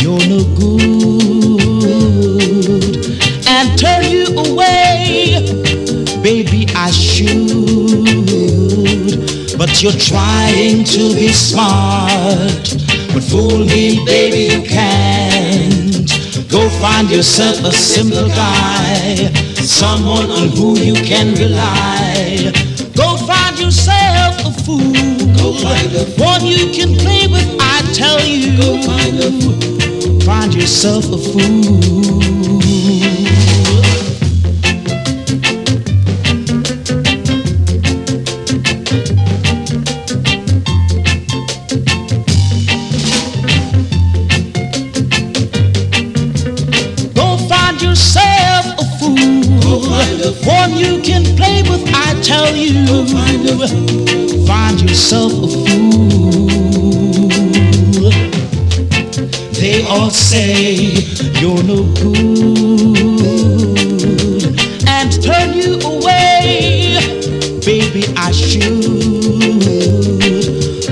you're 0.00 0.26
no 0.32 0.44
good 0.56 1.84
and 3.46 3.78
turn 3.78 4.04
you 4.04 4.26
away. 4.44 5.44
Baby, 6.22 6.66
I 6.74 6.90
should, 6.90 7.48
but 9.58 9.82
you're 9.82 9.92
trying 9.92 10.84
to 10.84 11.14
be 11.14 11.28
smart. 11.28 12.64
But 13.12 13.24
fool 13.24 13.58
me, 13.58 14.02
baby, 14.06 14.54
you 14.54 14.62
can't. 14.62 16.08
Go 16.50 16.70
find 16.80 17.10
yourself 17.10 17.62
a 17.62 17.72
simple 17.72 18.28
guy. 18.28 19.30
someone 19.64 20.30
on 20.30 20.48
who 20.56 20.78
you 20.78 20.94
can 20.94 21.34
rely. 21.34 22.63
Yourself 23.64 24.44
a 24.44 24.52
fool. 24.62 24.92
Go 25.38 25.54
find 25.54 25.90
a 25.96 26.04
fool. 26.04 26.26
One 26.26 26.44
you 26.44 26.70
can 26.70 26.94
play 26.96 27.26
with, 27.26 27.56
I 27.58 27.80
tell 27.94 28.20
you. 28.20 28.54
Go 28.58 28.82
find 28.82 29.16
a 29.18 29.32
fool. 29.40 30.20
Find 30.20 30.54
yourself 30.54 31.06
a 31.06 31.16
fool. 31.16 32.43
Find 53.66 54.80
yourself 54.82 55.32
a 55.32 55.48
fool. 55.48 56.84
They 59.52 59.86
all 59.88 60.10
say 60.10 60.92
you're 61.40 61.62
no 61.62 61.84
good 61.94 62.44
and 64.86 65.10
turn 65.22 65.54
you 65.54 65.80
away. 65.80 66.98
Baby, 67.64 68.04
I 68.16 68.32
should. 68.32 68.84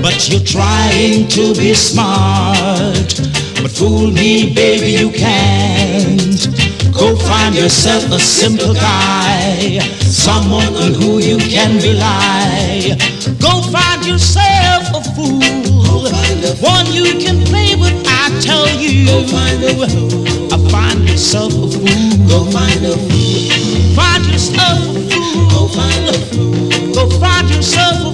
But 0.01 0.27
you're 0.29 0.43
trying 0.43 1.27
to 1.27 1.53
be 1.53 1.75
smart. 1.75 3.19
But 3.61 3.69
fool 3.69 4.09
me, 4.09 4.51
baby, 4.55 4.93
you 4.99 5.11
can't. 5.11 6.47
Go 6.91 7.15
find 7.17 7.53
yourself 7.53 8.11
a 8.11 8.19
simple 8.19 8.73
guy, 8.73 9.79
someone 10.23 10.73
on 10.77 10.93
who 10.93 11.19
you 11.19 11.37
can 11.37 11.75
rely. 11.83 12.95
Go 13.43 13.61
find 13.75 14.05
yourself 14.05 14.87
a 14.95 15.01
fool, 15.11 15.43
one 16.63 16.87
you 16.93 17.19
can 17.19 17.43
play 17.43 17.75
with. 17.75 17.91
I 18.07 18.31
tell 18.39 18.69
you, 18.79 19.05
go 19.05 19.27
find 19.27 19.61
a 19.61 19.73
fool. 19.89 20.69
Find 20.69 21.09
yourself 21.09 21.51
a 21.51 21.67
fool. 21.67 22.27
Go 22.27 22.45
find 22.51 22.85
a 22.85 22.95
fool. 22.95 23.95
Find 23.97 24.25
yourself 24.25 24.79
a 24.79 25.11
fool. 25.11 25.49
Go 25.49 25.67
find 25.67 26.09
a 26.09 26.13
fool. 26.31 26.93
Go 26.93 27.09
find 27.19 27.49
yourself 27.49 27.97
a 27.97 28.03
fool. 28.03 28.12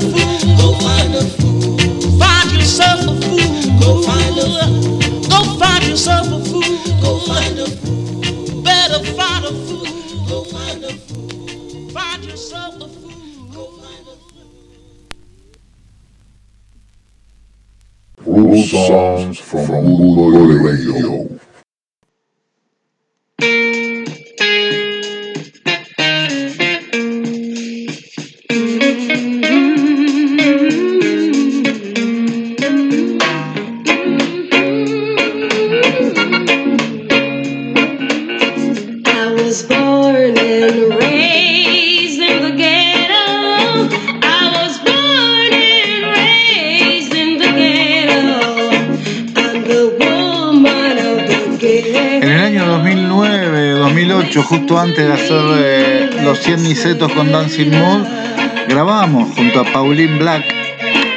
Yourself 12.30 12.76
a 12.76 12.88
fool. 12.88 13.10
Root 18.24 18.66
songs 18.68 19.40
from 19.40 19.66
Bootboy 19.68 20.64
Radio. 20.64 21.39
100 56.50 56.68
nicetos 56.68 57.12
con 57.12 57.32
Dancing 57.32 57.70
Mood, 57.70 58.08
grabamos 58.68 59.30
junto 59.36 59.60
a 59.60 59.66
Pauline 59.66 60.18
Black 60.18 60.44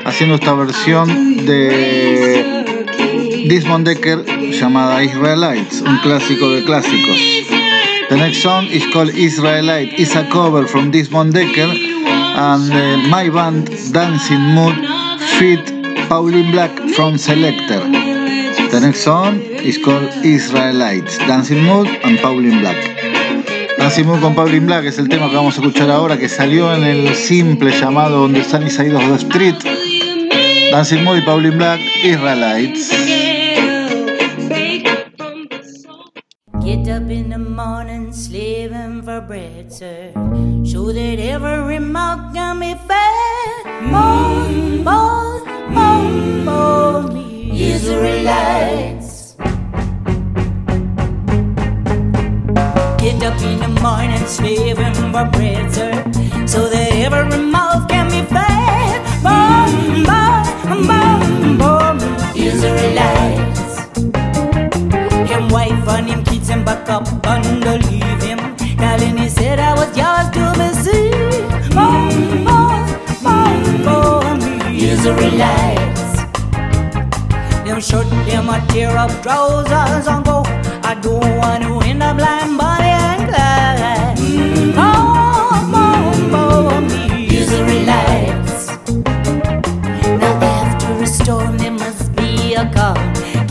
haciendo 0.05 0.35
esta 0.35 0.53
versión 0.53 1.47
de 1.47 3.47
Dismond 3.49 3.89
Decker 3.89 4.26
llamada 4.51 5.03
Israelites, 5.03 5.80
un 5.80 5.97
clásico 6.03 6.51
de 6.51 6.62
clásicos. 6.64 7.18
The 8.11 8.16
next 8.18 8.43
song 8.43 8.66
is 8.66 8.85
called 8.93 9.14
Israelite. 9.14 9.95
It's 9.97 10.14
a 10.16 10.28
cover 10.28 10.68
from 10.68 10.91
Dismond 10.91 11.33
Decker 11.33 11.70
and 11.70 12.70
uh, 12.70 13.09
my 13.09 13.30
band 13.30 13.70
Dancing 13.91 14.55
Mood 14.55 14.76
feat 15.39 15.64
Pauline 16.11 16.53
Black 16.53 16.78
from 16.95 17.16
Selector. 17.16 17.80
The 18.70 18.80
next 18.83 19.01
song 19.01 19.41
is 19.41 19.78
called 19.83 20.12
Israelites, 20.22 21.16
Dancing 21.16 21.64
Mood 21.64 21.89
and 22.05 22.18
Pauline 22.18 22.61
Black. 22.61 22.91
Mood 24.05 24.20
con 24.20 24.35
Pauline 24.35 24.64
Black 24.64 24.85
es 24.85 24.99
el 24.99 25.09
tema 25.09 25.28
que 25.28 25.35
vamos 25.35 25.59
a 25.59 25.61
escuchar 25.61 25.91
ahora 25.91 26.16
que 26.16 26.28
salió 26.28 26.72
en 26.72 26.85
el 26.85 27.14
simple 27.16 27.72
llamado 27.72 28.22
On 28.22 28.33
the 28.33 28.43
Sunny 28.45 28.70
Side 28.70 28.95
of 28.95 29.03
the 29.09 29.16
Street. 29.16 29.57
Dancing 30.70 31.03
Mood 31.03 31.18
y 31.18 31.22
Pauline 31.22 31.57
Black, 31.57 31.80
Israelites. 32.03 33.01
Get 53.23 53.35
up 53.35 53.43
in 53.43 53.59
the 53.61 53.68
morning, 53.81 54.27
slaving 54.27 54.95
for 55.12 55.25
bread, 55.31 55.73
sir. 55.73 55.93
So 56.45 56.68
that 56.68 56.91
every 56.91 57.39
mouth 57.39 57.89
can 57.89 58.11
be 58.11 58.23
fed. 58.27 58.99
Boom, 59.23 60.03
boom, 60.03 60.87
boom, 60.91 61.57
boom, 61.57 61.99
Israelites. 62.35 63.87
Him 65.31 65.49
wife 65.51 65.87
and 65.95 66.09
him 66.11 66.25
kids 66.25 66.49
him 66.49 66.64
back 66.64 66.89
up 66.89 67.07
and 67.29 67.61
leave 67.87 68.23
him. 68.23 68.57
Darling, 68.77 69.16
he 69.16 69.29
said 69.29 69.61
I 69.61 69.73
was 69.75 69.97
yours 69.97 70.29
to. 70.35 70.43
More, 71.79 72.11
more, 72.43 72.83
more, 73.23 73.55
more, 73.87 74.35
me 74.35 74.91
Israelites. 74.91 76.11
Them 77.64 77.81
shirt, 77.81 78.11
them 78.27 78.49
a 78.49 78.59
tear 78.66 78.97
up 78.97 79.12
trousers 79.23 80.09
and 80.09 80.25
go. 80.25 80.43
I 80.83 80.97
don't 81.01 81.37
want 81.39 81.62
to 81.62 81.89
end 81.89 82.03
up 82.03 82.18
like 82.18 82.59
Bonnie 82.59 82.91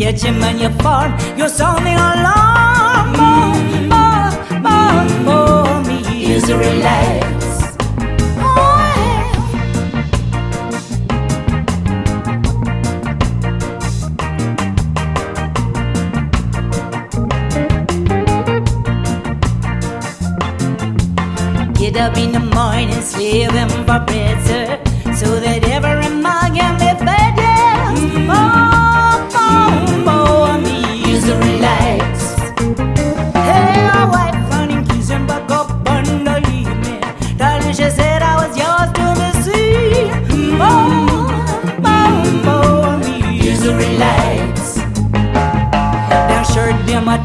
Him 0.01 0.43
on 0.43 0.59
your 0.59 0.71
farm, 0.81 1.13
you're 1.37 1.47
sounding 1.47 1.93
alarm. 1.95 3.11
More, 3.17 3.55
more, 3.87 4.31
more, 4.61 5.05
more, 5.23 5.83
me 5.83 6.33
Israelites. 6.33 7.77
Oh, 8.37 8.41
oh, 8.41 8.41
oh, 8.41 8.57
oh 8.65 8.87
yeah. 21.63 21.73
Get 21.73 21.95
up 21.97 22.17
in 22.17 22.31
the 22.33 22.39
morning, 22.39 23.01
slaving 23.01 23.69
for 23.85 23.99
bread, 24.05 24.60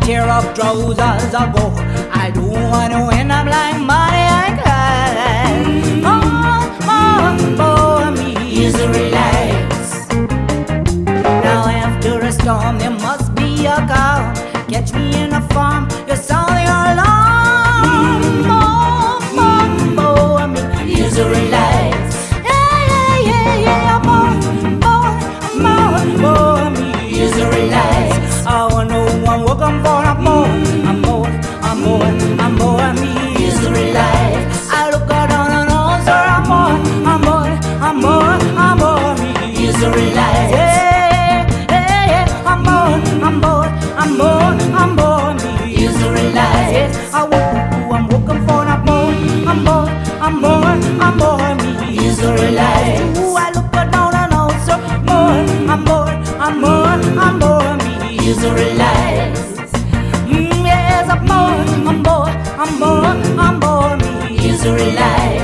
tear 0.07 0.23
up 0.23 0.55
trousers 0.55 1.35
a 1.35 1.53
go. 1.53 1.75
I 2.13 2.31
don't 2.33 2.53
want 2.71 3.16
me 58.57 58.63
Israelite. 58.63 59.35
Mm, 60.29 60.65
yes, 60.65 61.09
I'm 61.11 61.27
born, 61.27 61.89
I'm 61.89 62.03
born, 62.03 62.33
I'm 62.63 62.79
born, 62.81 63.39
I'm 63.39 63.61
born, 63.61 63.99
me 63.99 64.49
Israelite. 64.49 65.36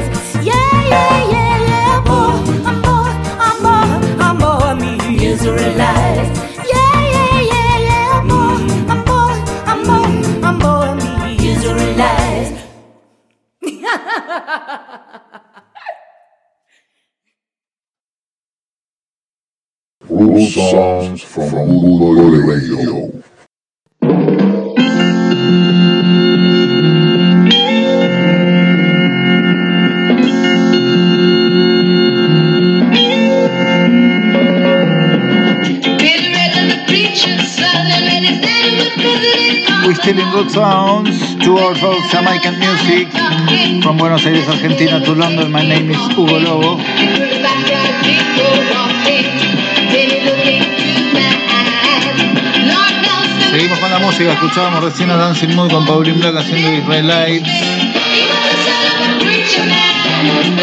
Escuchábamos 54.30 54.84
recién 54.84 55.10
a 55.10 55.16
Dancing 55.16 55.54
Mood 55.54 55.70
con 55.70 55.84
Pauline 55.86 56.18
Black 56.18 56.36
haciendo 56.36 56.72
Israelites. 56.72 57.48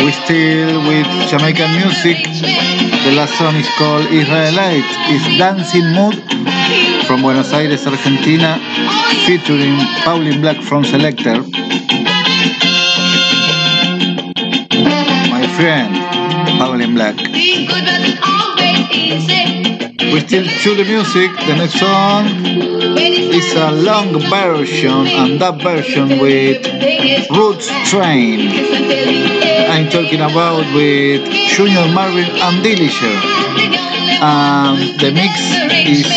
We 0.03 0.12
still 0.12 0.78
with 0.88 1.07
Jamaican 1.30 1.72
music. 1.76 2.18
The 3.03 3.12
last 3.16 3.34
song 3.38 3.55
is 3.55 3.68
called 3.78 4.05
Israelite. 4.12 4.86
It's 5.10 5.38
Dancing 5.38 5.93
Mood 5.93 6.16
from 7.05 7.22
Buenos 7.22 7.51
Aires, 7.53 7.86
Argentina, 7.88 8.60
featuring 9.26 9.78
Pauline 10.05 10.41
Black 10.41 10.62
from 10.62 10.86
Selector. 10.86 11.43
My 15.30 15.47
friend, 15.57 15.95
Pauline 16.60 16.93
Black. 16.93 17.16
We 18.90 20.20
still 20.22 20.46
to 20.46 20.76
the 20.76 20.84
music. 20.84 21.30
The 21.46 21.56
next 21.56 21.80
song 21.80 22.26
is 22.98 23.54
a 23.54 23.72
long 23.72 24.20
version, 24.20 25.06
and 25.06 25.40
that 25.40 25.62
version 25.62 26.18
with 26.18 26.66
Roots 27.30 27.70
Train. 27.88 28.50
I'm 29.70 29.90
talking 29.90 30.22
about 30.22 30.66
with 30.74 31.30
Junior 31.54 31.86
Murvin 31.94 32.30
and 32.42 32.66
Dillinger. 32.66 33.18
And 34.26 35.00
the 35.00 35.12
mix 35.12 35.38
is 35.86 36.10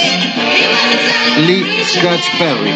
Lee 1.44 1.84
Scratch 1.84 2.24
Perry. 2.40 2.72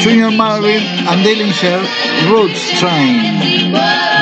Junior 0.00 0.30
Murvin 0.30 0.82
and 1.10 1.26
Dillinger, 1.26 1.82
Roots 2.30 2.62
Train. 2.78 3.18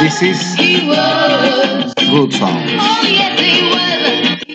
This 0.01 0.23
is 0.23 1.98
Root 2.13 2.33
Sound. 2.33 2.71
Roots 2.71 4.48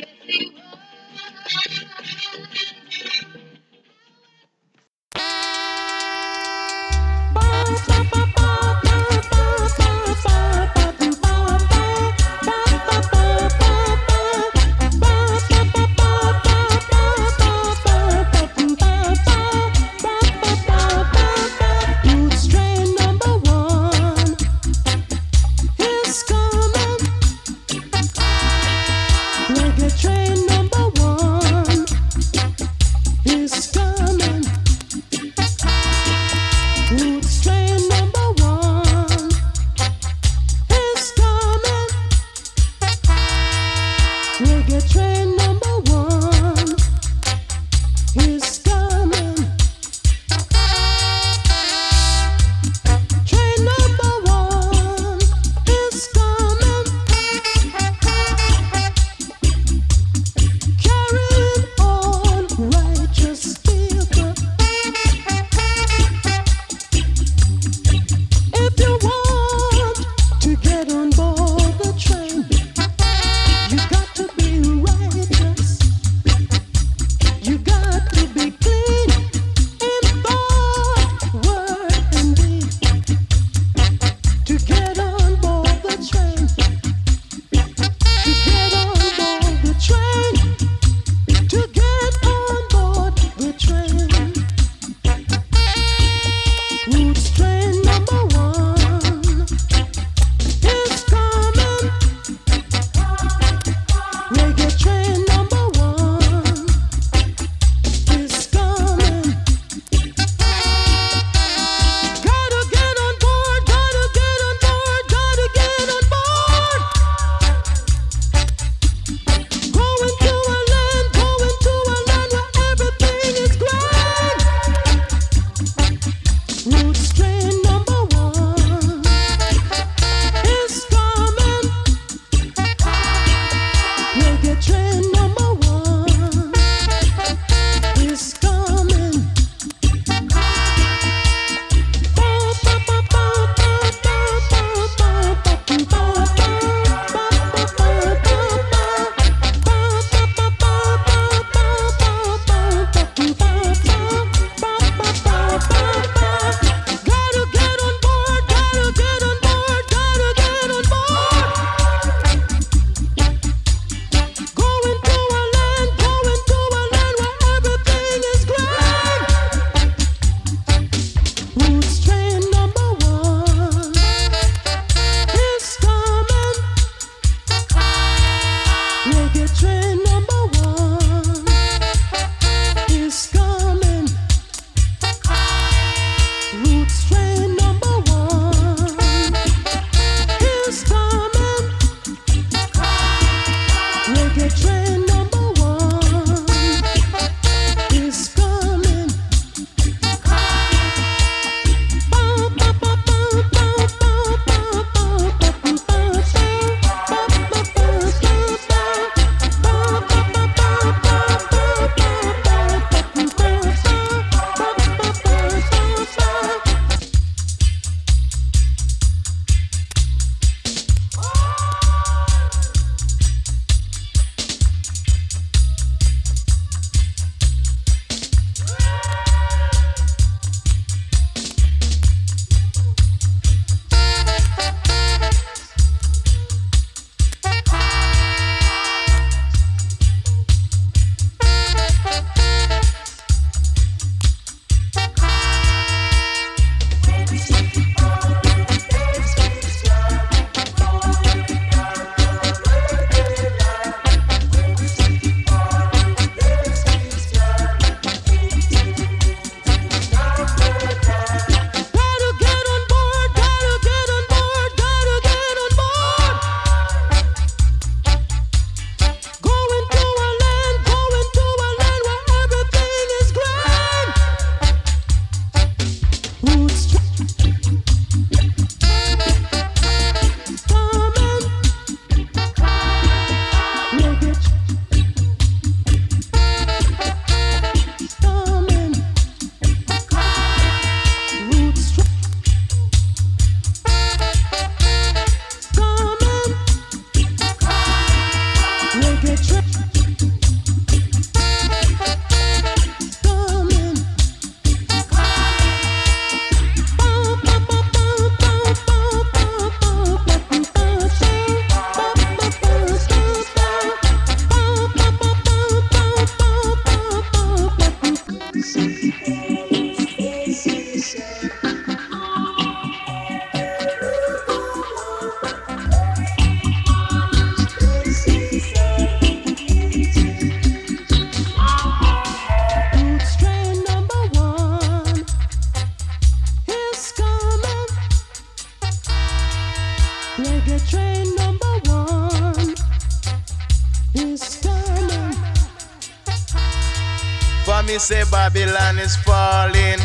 say 348.03 348.23
Babylon 348.29 348.99
is 348.99 349.15
falling. 349.15 349.99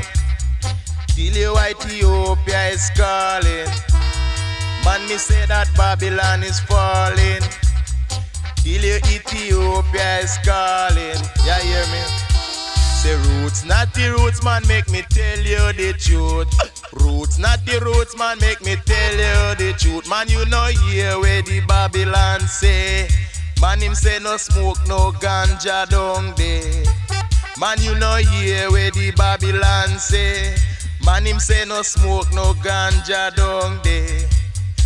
Till 1.09 1.35
you 1.35 1.59
Ethiopia 1.59 2.69
is 2.69 2.91
calling. 2.91 3.67
Man 4.85 5.03
me 5.09 5.19
say 5.19 5.45
that 5.47 5.69
Babylon 5.77 6.45
is 6.45 6.61
falling. 6.61 7.43
Till 8.63 8.85
you 8.85 8.99
Ethiopia 9.03 10.21
is 10.21 10.39
calling. 10.47 11.19
Yeah, 11.45 11.59
hear 11.59 11.87
me? 11.91 12.03
Say 13.03 13.17
roots, 13.27 13.65
not 13.65 13.93
the 13.95 14.15
roots, 14.17 14.45
man, 14.45 14.63
make 14.69 14.89
me 14.91 15.03
tell 15.11 15.41
you 15.41 15.73
the 15.73 15.93
truth. 15.99 16.47
Roots, 17.03 17.41
not 17.41 17.67
the 17.67 17.81
roots, 17.81 18.17
man, 18.17 18.39
make 18.41 18.61
me 18.63 18.77
tell 18.87 19.15
you 19.15 19.57
the 19.57 19.75
truth. 19.77 20.09
Man, 20.09 20.29
you 20.29 20.45
know 20.47 20.67
hear 20.87 21.19
where 21.19 21.43
the 21.43 21.63
Babylon 21.67 22.43
say. 22.43 23.09
Man, 23.61 23.81
him 23.81 23.97
say 23.97 24.21
no 24.21 24.37
smoke, 24.37 24.79
no 24.87 25.11
ganja 25.19 25.89
down 25.91 26.33
there. 26.37 26.98
Man, 27.59 27.81
you 27.81 27.95
know 27.99 28.15
hear 28.17 28.71
where 28.71 28.93
the 28.93 29.11
Babylon 29.17 29.99
say. 29.99 30.55
Man, 31.05 31.27
him 31.27 31.41
say 31.41 31.65
no 31.67 31.83
smoke, 31.83 32.33
no 32.33 32.55
ganja 32.55 33.35
down 33.35 33.81
there. 33.83 34.29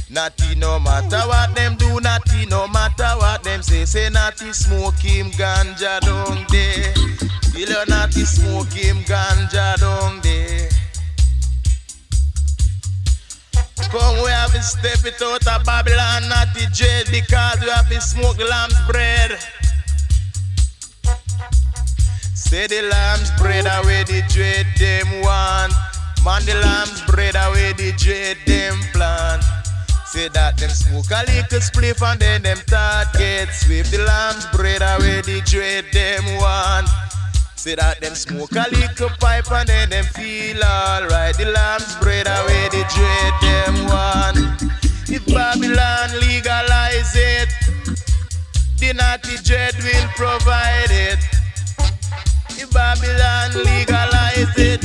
Natty 0.08 0.54
no 0.54 0.78
matter 0.80 1.20
what 1.28 1.54
them 1.54 1.76
do, 1.76 2.00
natty 2.00 2.46
no 2.46 2.66
matter 2.68 3.12
what 3.18 3.42
them 3.42 3.62
say. 3.62 3.84
Say 3.84 4.08
natty 4.08 4.54
smoke 4.54 4.94
him 4.94 5.30
ganja 5.32 6.00
down. 6.00 6.46
Still 6.48 7.68
you 7.68 7.86
natty 7.88 8.24
smoke 8.24 8.72
him 8.72 8.96
ganja 9.04 9.78
down 9.78 10.20
there. 10.22 10.68
Come 13.90 14.24
we 14.24 14.30
have 14.30 14.52
to 14.52 14.62
step 14.62 15.04
it 15.04 15.20
out 15.20 15.46
of 15.46 15.66
Babylon, 15.66 16.26
natty 16.30 16.64
jail 16.72 17.04
because 17.10 17.60
we 17.60 17.68
have 17.68 17.88
to 17.90 18.00
smoke 18.00 18.38
lamb's 18.38 18.80
bread. 18.86 19.38
Say 22.52 22.66
the 22.66 22.82
lamb's 22.82 23.30
bread 23.40 23.64
away 23.64 24.04
the 24.04 24.20
dread 24.28 24.66
them 24.76 25.22
want. 25.22 25.72
Man 26.22 26.44
the 26.44 26.52
lamb's 26.60 27.00
bread 27.08 27.34
away 27.34 27.72
the 27.72 27.92
dread 27.96 28.36
them 28.44 28.78
plant. 28.92 29.42
Say 30.04 30.28
that 30.28 30.58
them 30.58 30.68
smoke 30.68 31.08
a 31.12 31.24
little 31.32 31.60
spliff 31.64 32.02
and 32.04 32.20
then 32.20 32.42
them 32.42 32.58
start 32.58 33.08
get 33.14 33.48
swift. 33.54 33.90
The 33.90 34.04
lamb's 34.04 34.44
bread 34.52 34.82
away 34.82 35.22
the 35.22 35.40
dread 35.48 35.86
them 35.94 36.24
want. 36.44 36.88
Say 37.56 37.74
that 37.74 38.02
them 38.02 38.14
smoke 38.14 38.52
a 38.52 38.68
little 38.68 39.08
pipe 39.18 39.50
and 39.50 39.66
then 39.66 39.88
them 39.88 40.04
feel 40.12 40.62
alright. 40.62 41.34
The 41.38 41.46
lamb's 41.56 41.96
bread 42.04 42.26
away 42.26 42.68
the 42.68 42.84
dread 42.92 43.32
them 43.40 43.88
want. 43.88 44.36
If 45.08 45.24
Babylon 45.24 46.20
legalize 46.20 47.16
it, 47.16 47.48
the 48.76 48.92
naughty 48.92 49.40
dread 49.40 49.72
will 49.80 50.08
provide 50.20 50.90
it. 50.90 51.31
If 52.62 52.70
Babylon 52.70 53.64
legalize 53.64 54.54
it, 54.56 54.82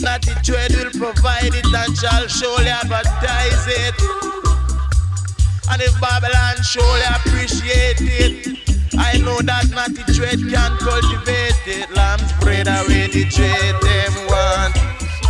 naughty 0.00 0.34
dread 0.44 0.70
will 0.70 0.94
provide 0.94 1.50
it 1.50 1.66
and 1.66 1.98
shall 1.98 2.28
surely 2.28 2.68
advertise 2.70 3.66
it. 3.66 3.94
And 5.68 5.82
if 5.82 6.00
Babylon 6.00 6.62
surely 6.62 7.02
appreciate 7.10 7.98
it, 7.98 8.58
I 8.96 9.18
know 9.18 9.42
that 9.42 9.66
naughty 9.74 10.06
dread 10.14 10.38
can 10.38 10.78
cultivate 10.78 11.58
it. 11.66 11.90
Lamb's 11.90 12.30
bread 12.38 12.68
away 12.68 13.10
the 13.10 13.26
them 13.82 14.14
want. 14.30 14.78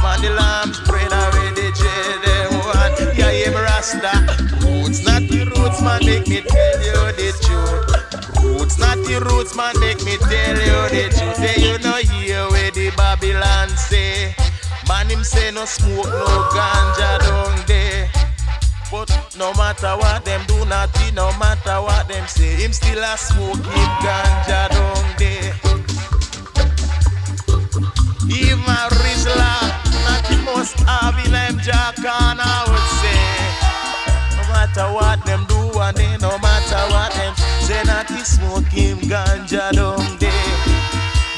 Man, 0.04 0.20
the 0.20 0.36
lamb's 0.36 0.78
bread 0.84 1.08
away 1.08 1.56
the 1.56 1.72
dread 1.72 2.20
them 2.20 2.52
want. 2.68 3.16
Yeah, 3.16 3.32
him 3.32 3.54
Rasta. 3.54 4.12
Roots, 4.60 5.06
not 5.06 5.22
the 5.24 5.48
roots, 5.56 5.80
man, 5.80 6.04
make 6.04 6.28
me 6.28 6.42
tell 6.42 6.75
the 9.06 9.20
roots, 9.30 9.54
man, 9.56 9.78
make 9.80 10.02
me 10.04 10.16
tell 10.18 10.58
you 10.58 10.78
the 10.90 11.04
truth. 11.14 11.36
Say 11.36 11.56
you 11.62 11.78
know 11.78 11.96
hear 11.96 12.48
where 12.50 12.70
the 12.70 12.90
Babylon 12.96 13.68
say. 13.70 14.34
Man, 14.88 15.08
him 15.08 15.24
say 15.24 15.50
no 15.50 15.64
smoke, 15.64 16.06
no 16.06 16.48
ganja 16.54 17.18
down 17.20 17.64
there. 17.66 18.10
But 18.90 19.10
no 19.36 19.52
matter 19.54 19.96
what 19.96 20.24
them 20.24 20.42
do, 20.46 20.64
nothing, 20.66 21.14
no 21.14 21.30
matter 21.38 21.80
what 21.82 22.08
them 22.08 22.26
say, 22.26 22.54
him 22.62 22.72
still 22.72 23.02
a 23.02 23.16
smoke 23.16 23.56
him 23.56 23.90
ganja 24.02 24.68
down 24.70 25.04
there. 25.18 25.54
Even 28.30 28.62
a 28.62 28.88
Rizla, 29.02 29.52
nothing 30.06 30.44
must 30.44 30.78
have 30.80 31.18
in 31.24 31.34
him 31.34 31.58
jack 31.62 31.98
on, 31.98 32.38
I 32.38 32.64
would 32.66 32.88
say. 33.02 33.26
No 34.36 34.42
matter 34.54 34.86
what 34.94 35.24
them 35.24 35.46
do, 35.46 35.78
and 35.80 35.96
they 35.96 36.16
no 36.18 36.38
matter 36.38 36.82
what 36.94 37.12
them 37.12 37.34
say, 37.36 37.45
smoke 38.24 38.66
him 38.66 38.98
ganja 38.98 39.72
down 39.72 40.18
there. 40.18 40.30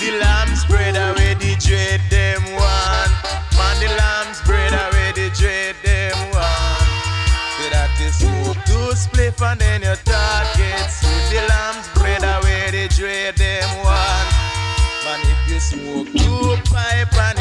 The 0.00 0.18
lamb's 0.20 0.64
bread 0.64 0.96
away 0.96 1.34
the 1.34 1.56
dread 1.60 2.00
them 2.10 2.42
one. 2.54 3.12
Man, 3.56 3.76
the 3.80 3.88
lamb's 3.96 4.40
bread 4.42 4.72
away 4.72 5.12
the 5.14 5.30
dread 5.36 5.76
them 5.82 6.16
one. 6.32 6.68
You 7.98 8.14
smoke 8.14 8.56
two 8.64 8.94
spliff 8.94 9.42
and 9.42 9.60
then 9.60 9.82
your 9.82 9.96
thought 9.96 10.46
gets. 10.56 11.00
The 11.28 11.42
lamb's 11.48 11.88
bread 11.98 12.22
away 12.22 12.70
the 12.70 12.88
dread 12.94 13.36
them 13.36 13.68
one. 13.82 14.28
Man, 15.04 15.20
if 15.26 15.50
you 15.50 15.60
smoke 15.60 16.06
two 16.14 16.70
pipe 16.70 17.12
and 17.12 17.37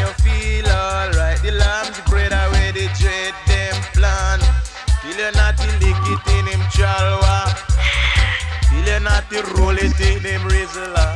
Not 9.07 9.23
roll 9.57 9.77
it 9.77 9.99
in 10.01 10.19
him 10.19 10.41
rizla. 10.51 11.07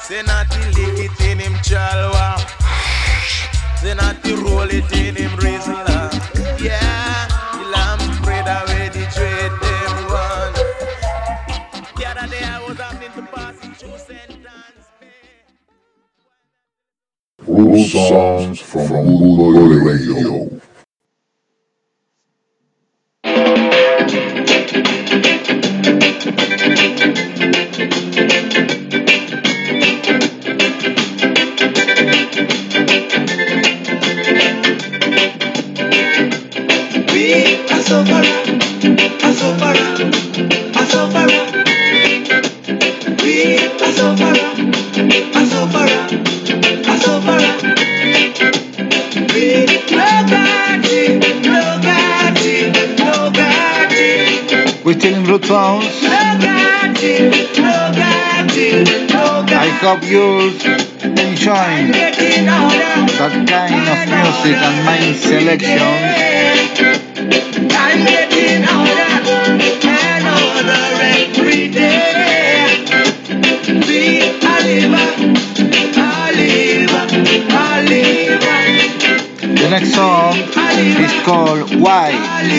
Say 0.00 0.22
not 0.22 0.48
the 0.50 0.58
lick 0.74 0.98
it 1.06 1.20
in 1.20 1.38
him 1.38 1.54
chalwa. 1.62 2.38
Say 3.78 3.94
not 3.94 4.20
the 4.24 4.34
roll 4.34 4.68
it 4.78 4.90
in 4.92 5.14
him 5.14 5.30
rizla. 5.38 6.10
Yeah, 6.60 7.28
the 7.54 7.64
lamb 7.70 8.00
bread 8.22 8.48
away 8.48 8.88
the 8.88 9.06
dread 9.14 9.52
them 9.62 9.94
one. 10.10 10.54
The. 10.56 10.80
Root 17.46 17.86
songs 17.86 18.60
from 18.60 18.88
Bootboy 18.88 19.84
Radio. 19.86 20.60
We're 54.82 54.98
still 54.98 55.14
in 55.14 55.24
Root 55.24 55.44
Sounds. 55.44 56.00
Nobody, 59.82 59.88
nobody, 59.88 59.88
nobody. 59.88 59.88
I 59.88 59.88
hope 59.88 60.04
you 60.04 60.50
enjoy 61.24 61.92
Getting 61.92 62.48
older, 62.48 63.16
that 63.16 63.32
kind 63.48 63.88
of 63.88 63.98
music 64.12 64.56
and 64.60 64.84
my 64.84 65.00
selection. 65.14 65.78
And. 65.78 66.40
The 79.60 79.68
next 79.70 79.94
song 79.94 80.36
is 80.36 81.12
called 81.24 81.74
Why 81.80 82.12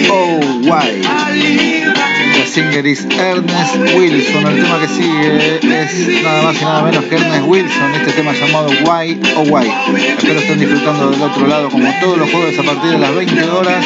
Oh 0.09 0.39
Why. 0.67 2.20
The 2.33 2.45
singer 2.45 2.85
is 2.85 3.05
Ernest 3.05 3.75
Wilson. 3.95 4.47
El 4.47 4.63
tema 4.63 4.79
que 4.79 4.87
sigue 4.87 5.57
es 5.83 6.23
nada 6.23 6.41
más 6.43 6.61
y 6.61 6.65
nada 6.65 6.81
menos 6.83 7.05
que 7.05 7.15
Ernest 7.15 7.47
Wilson. 7.47 7.95
Este 7.95 8.11
tema 8.13 8.33
llamado 8.33 8.69
Why 8.85 9.19
Oh 9.37 9.43
Why. 9.43 9.71
Espero 10.17 10.39
estén 10.39 10.59
disfrutando 10.59 11.11
del 11.11 11.21
otro 11.21 11.47
lado 11.47 11.69
como 11.69 11.91
todos 11.99 12.17
los 12.17 12.31
jueves 12.31 12.57
a 12.59 12.63
partir 12.63 12.91
de 12.91 12.99
las 12.99 13.13
20 13.15 13.43
horas. 13.49 13.85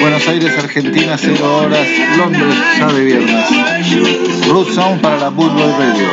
Buenos 0.00 0.26
Aires, 0.28 0.52
Argentina, 0.58 1.16
0 1.16 1.56
horas. 1.56 1.86
Londres, 2.16 2.54
ya 2.78 2.92
de 2.92 3.04
viernes. 3.04 4.48
Root 4.48 4.70
Sound 4.72 5.00
para 5.00 5.18
la 5.18 5.28
Bootboy 5.30 5.72
Radio. 5.78 6.08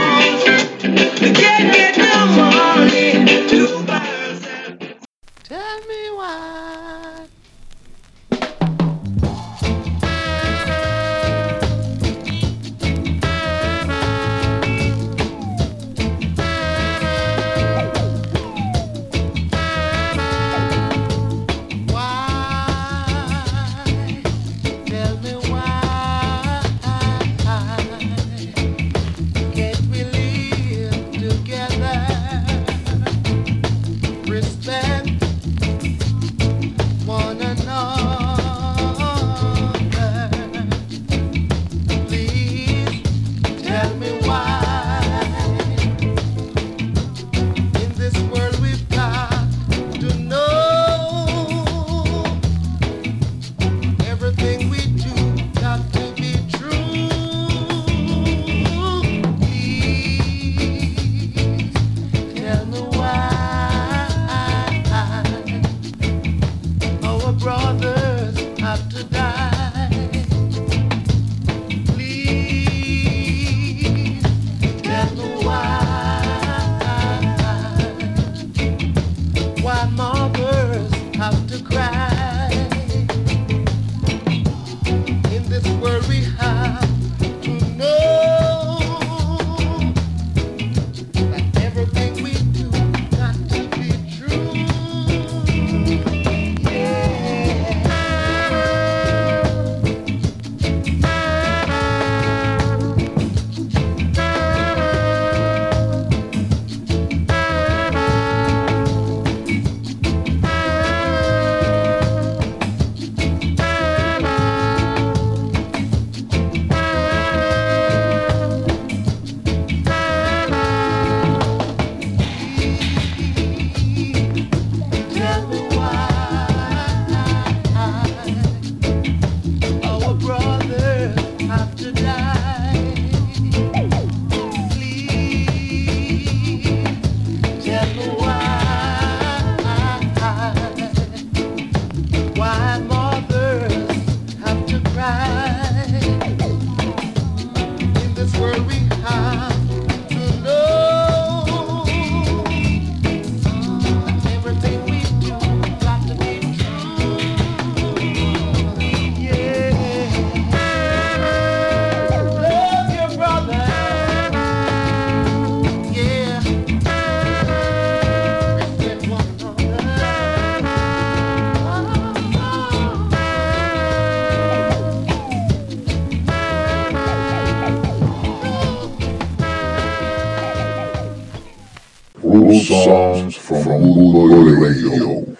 Songs 183.21 183.35
from 183.35 183.63
Bootboy 183.63 184.59
Radio. 184.59 185.30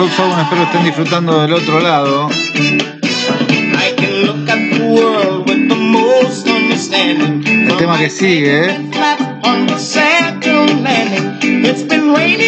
Rock 0.00 0.12
Sound. 0.12 0.40
Espero 0.40 0.62
estén 0.62 0.84
disfrutando 0.84 1.42
del 1.42 1.52
otro 1.52 1.78
lado. 1.78 2.30
El 7.68 7.76
tema 7.76 7.98
que 7.98 8.08
sigue 8.08 8.64
¿eh? 8.64 8.78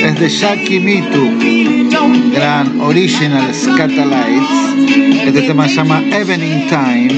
es 0.02 0.18
de 0.18 0.28
Jackie 0.30 0.80
Mitu, 0.80 1.30
gran 2.32 2.80
original 2.80 3.54
Scatalites. 3.54 5.26
Este 5.26 5.42
tema 5.42 5.68
se 5.68 5.74
llama 5.74 6.00
Evening 6.10 6.68
Time. 6.68 7.10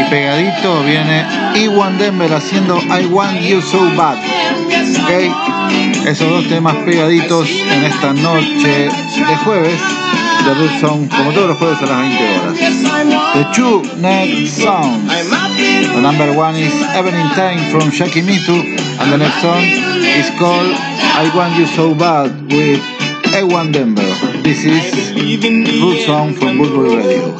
Y 0.00 0.04
pegadito 0.08 0.82
viene 0.84 1.26
Iwan 1.56 1.98
Denver 1.98 2.32
haciendo 2.32 2.80
I 2.84 3.04
Want 3.04 3.38
You 3.42 3.60
So 3.60 3.84
Bad. 3.96 4.16
¿Okay? 5.04 5.30
Esos 6.06 6.28
dos 6.28 6.48
temas 6.48 6.74
pegaditos 6.84 7.48
en 7.48 7.84
esta 7.84 8.12
noche 8.12 8.88
de 8.88 9.36
jueves 9.44 9.80
de 10.44 10.54
Root 10.54 10.80
Sound, 10.80 11.08
como 11.10 11.32
todos 11.32 11.48
los 11.48 11.58
jueves 11.58 11.78
a 11.82 11.86
las 11.86 12.00
20 12.00 12.38
horas. 12.38 12.58
The 13.34 13.44
two 13.54 13.82
next 13.98 14.60
songs. 14.60 15.08
The 15.94 16.00
number 16.00 16.32
one 16.36 16.56
is 16.56 16.74
Evening 16.96 17.28
Time 17.34 17.60
from 17.70 17.90
Shaki 17.90 18.22
Mitu, 18.22 18.58
and 19.00 19.12
the 19.12 19.18
next 19.18 19.40
song 19.40 19.62
is 19.62 20.28
called 20.38 20.74
I 20.74 21.30
Want 21.34 21.56
You 21.56 21.66
So 21.66 21.94
Bad 21.94 22.52
with 22.52 22.82
Ewan 23.34 23.72
Denver. 23.72 24.02
This 24.42 24.64
is 24.64 25.12
Root 25.14 26.00
Song 26.04 26.34
from 26.34 26.58
Woodbury 26.58 26.96
Radio. 26.96 27.36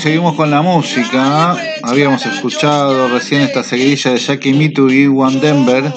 seguimos 0.00 0.34
con 0.34 0.50
la 0.50 0.62
música. 0.62 1.56
Habíamos 1.82 2.24
escuchado 2.24 3.08
recién 3.08 3.42
esta 3.42 3.62
seguidilla 3.62 4.12
de 4.12 4.18
Jackie 4.18 4.52
Mitu 4.52 4.88
y 4.88 5.06
One 5.06 5.40
Denver. 5.40 5.92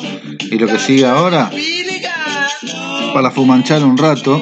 Y 0.52 0.58
lo 0.58 0.68
que 0.68 0.78
sigue 0.78 1.06
ahora, 1.06 1.50
para 3.14 3.32
fumanchar 3.32 3.84
un 3.84 3.98
rato. 3.98 4.42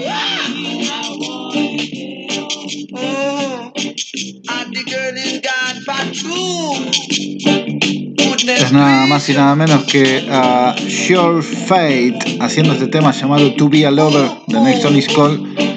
Es 8.47 8.71
nada 8.71 9.05
más 9.05 9.29
y 9.29 9.33
nada 9.33 9.55
menos 9.55 9.83
que 9.83 10.25
uh, 10.27 10.33
a 10.33 10.75
Sure 10.89 11.41
Fate 11.41 12.38
haciendo 12.39 12.73
este 12.73 12.88
tema 12.88 13.11
llamado 13.11 13.53
To 13.53 13.69
Be 13.69 13.85
a 13.85 13.91
Lover 13.91 14.29
de 14.47 14.59
Next 14.59 14.85
On 14.85 15.01
Call. 15.15 15.70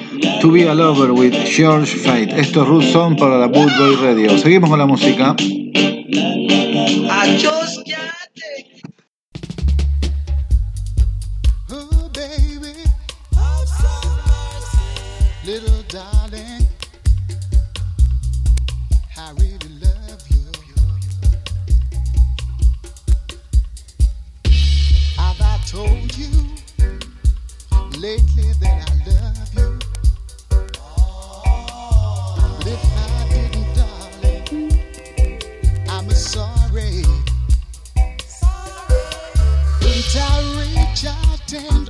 To 0.45 0.51
Be 0.51 0.61
a 0.67 0.75
Lover 0.75 1.11
with 1.11 1.33
George 1.47 1.95
Fate. 1.95 2.29
Esto 2.39 2.61
es 2.61 2.67
Root 2.67 2.83
Song 2.83 3.17
para 3.17 3.39
la 3.39 3.47
Bootboy 3.47 3.95
Radio. 3.95 4.37
Seguimos 4.37 4.69
con 4.69 4.77
la 4.77 4.85
música. 4.85 5.35
lately 27.97 28.53
that 28.59 28.83
I 28.83 28.84
dancing. 41.55 41.84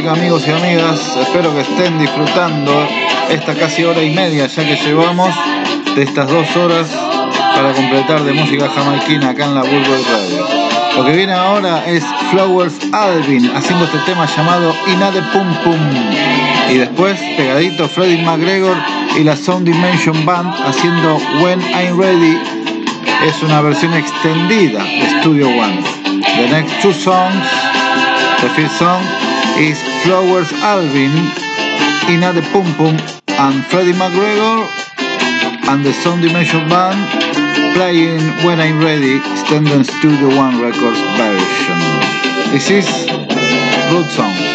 música, 0.00 0.12
amigos 0.12 0.44
y 0.46 0.50
amigas. 0.50 1.16
Espero 1.20 1.52
que 1.54 1.60
estén 1.60 1.98
disfrutando 1.98 2.72
esta 3.28 3.54
casi 3.54 3.84
hora 3.84 4.02
y 4.02 4.10
media 4.14 4.46
ya 4.46 4.64
que 4.64 4.76
llevamos 4.76 5.34
de 5.94 6.02
estas 6.02 6.26
dos 6.26 6.56
horas 6.56 6.88
para 7.54 7.72
completar 7.74 8.22
de 8.22 8.32
música 8.32 8.70
jamaiquina 8.70 9.30
acá 9.30 9.44
en 9.44 9.54
la 9.54 9.60
Bulbul 9.60 9.82
Radio. 9.84 10.46
Lo 10.96 11.04
que 11.04 11.12
viene 11.12 11.34
ahora 11.34 11.84
es 11.86 12.02
Flowers 12.30 12.78
Alvin 12.92 13.50
haciendo 13.54 13.84
este 13.84 13.98
tema 14.06 14.26
llamado 14.26 14.74
Inade 14.86 15.20
Pum 15.34 15.54
Pum. 15.64 15.80
Y 16.70 16.78
después, 16.78 17.20
pegadito, 17.36 17.86
Freddie 17.86 18.22
McGregor 18.22 18.76
y 19.18 19.24
la 19.24 19.36
Sound 19.36 19.66
Dimension 19.66 20.24
Band 20.24 20.54
haciendo 20.66 21.18
When 21.42 21.60
I'm 21.60 22.00
Ready. 22.00 22.38
Es 23.26 23.42
una 23.42 23.60
versión 23.60 23.92
extendida 23.92 24.82
de 24.82 25.20
Studio 25.20 25.48
One. 25.48 25.82
The 26.36 26.48
next 26.48 26.80
two 26.80 26.92
songs, 26.92 27.44
the 28.40 28.48
first 28.50 28.78
song 28.78 29.02
is 29.58 29.89
Flowers 30.02 30.50
Alvin, 30.64 31.12
Ina 32.08 32.32
de 32.32 32.42
Pum 32.52 32.64
Pum, 32.76 32.96
and 33.28 33.64
Freddie 33.66 33.92
McGregor, 33.92 34.66
and 35.68 35.84
the 35.84 35.92
Sound 35.92 36.22
Dimension 36.22 36.68
Band 36.68 36.98
playing 37.74 38.20
When 38.44 38.60
I'm 38.60 38.82
Ready, 38.82 39.20
Standard 39.44 39.84
Studio 39.84 40.28
One 40.36 40.60
Records 40.60 41.00
version. 41.20 41.80
This 42.50 42.70
is 42.70 42.86
Road 43.92 44.06
song. 44.10 44.49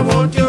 I 0.00 0.02
won't 0.02 0.39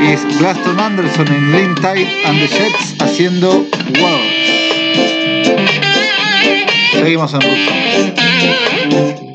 es 0.00 0.38
Glaston 0.38 0.80
Anderson 0.80 1.28
en 1.28 1.52
Lean 1.52 1.74
Tide 1.74 2.08
and 2.24 2.38
the 2.38 2.48
Jets 2.48 2.94
haciendo 3.00 3.66
Worlds. 4.00 4.50
Seguimos 6.92 7.34
en 7.34 7.40
ruso. 7.40 9.29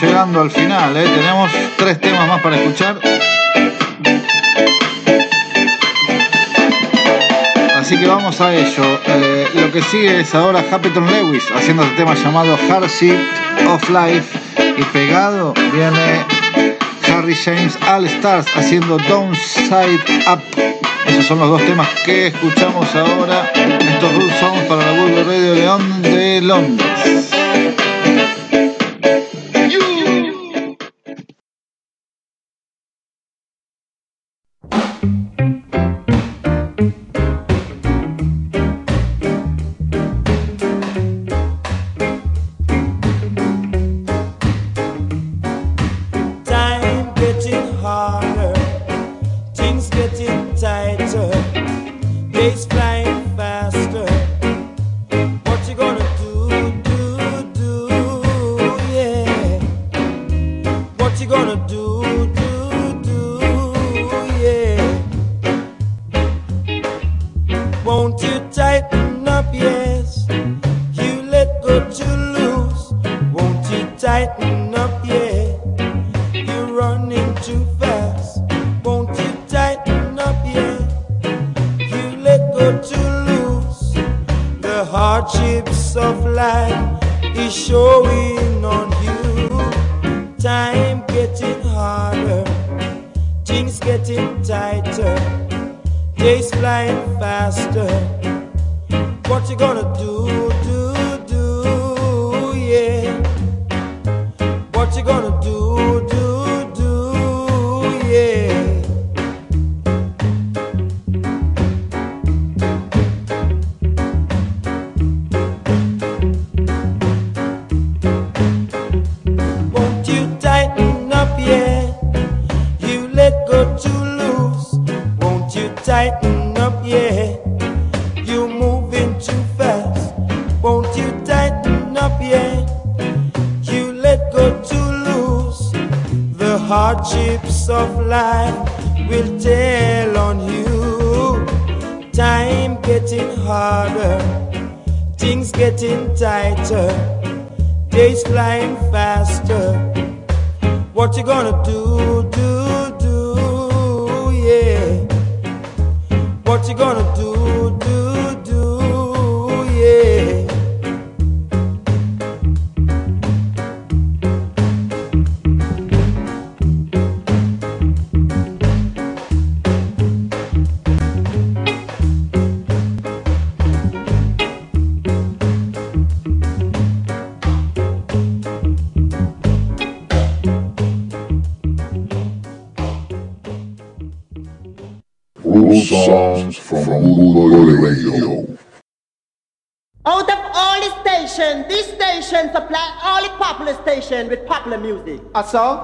llegando 0.00 0.40
al 0.40 0.50
final, 0.50 0.96
¿eh? 0.96 1.04
tenemos 1.04 1.50
tres 1.76 2.00
temas 2.00 2.26
más 2.26 2.40
para 2.40 2.56
escuchar. 2.56 2.98
Así 7.76 7.98
que 7.98 8.06
vamos 8.06 8.40
a 8.40 8.54
ello. 8.54 9.00
Eh, 9.06 9.48
lo 9.54 9.72
que 9.72 9.82
sigue 9.82 10.20
es 10.20 10.34
ahora 10.34 10.64
Happyton 10.70 11.06
Lewis 11.06 11.42
haciendo 11.54 11.82
este 11.82 11.96
tema 11.96 12.14
llamado 12.14 12.56
Hardship 12.68 13.18
of 13.68 13.88
Life. 13.90 14.38
Y 14.78 14.82
pegado 14.84 15.52
viene 15.72 16.24
Harry 17.12 17.34
James 17.34 17.76
All 17.88 18.06
Stars 18.06 18.46
haciendo 18.54 18.96
Downside 19.08 20.00
Up. 20.32 20.40
Esos 21.06 21.26
son 21.26 21.40
los 21.40 21.48
dos 21.50 21.62
temas 21.62 21.88
que 22.04 22.28
escuchamos 22.28 22.94
ahora. 22.94 23.50
Estos 23.54 24.14
Rules 24.14 24.66
para 24.68 24.86
la 24.86 24.92
World 24.92 25.26
Radio 25.26 25.54
León 25.54 26.02
de 26.02 26.40
Londres. 26.42 27.30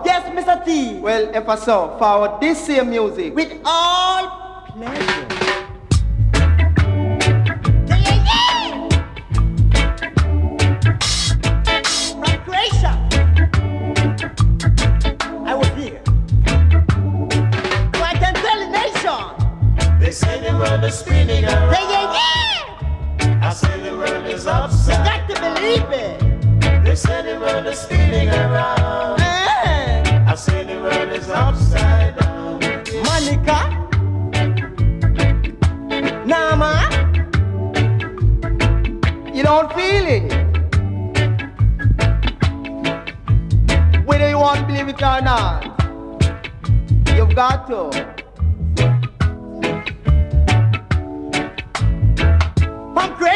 Yes, 0.04 0.28
Mr. 0.36 0.64
T. 0.64 0.98
Well, 1.00 1.32
Pastor, 1.42 1.96
for 1.98 2.38
this 2.40 2.66
same 2.66 2.90
music. 2.90 3.34
With 3.34 3.52
all 3.64 3.85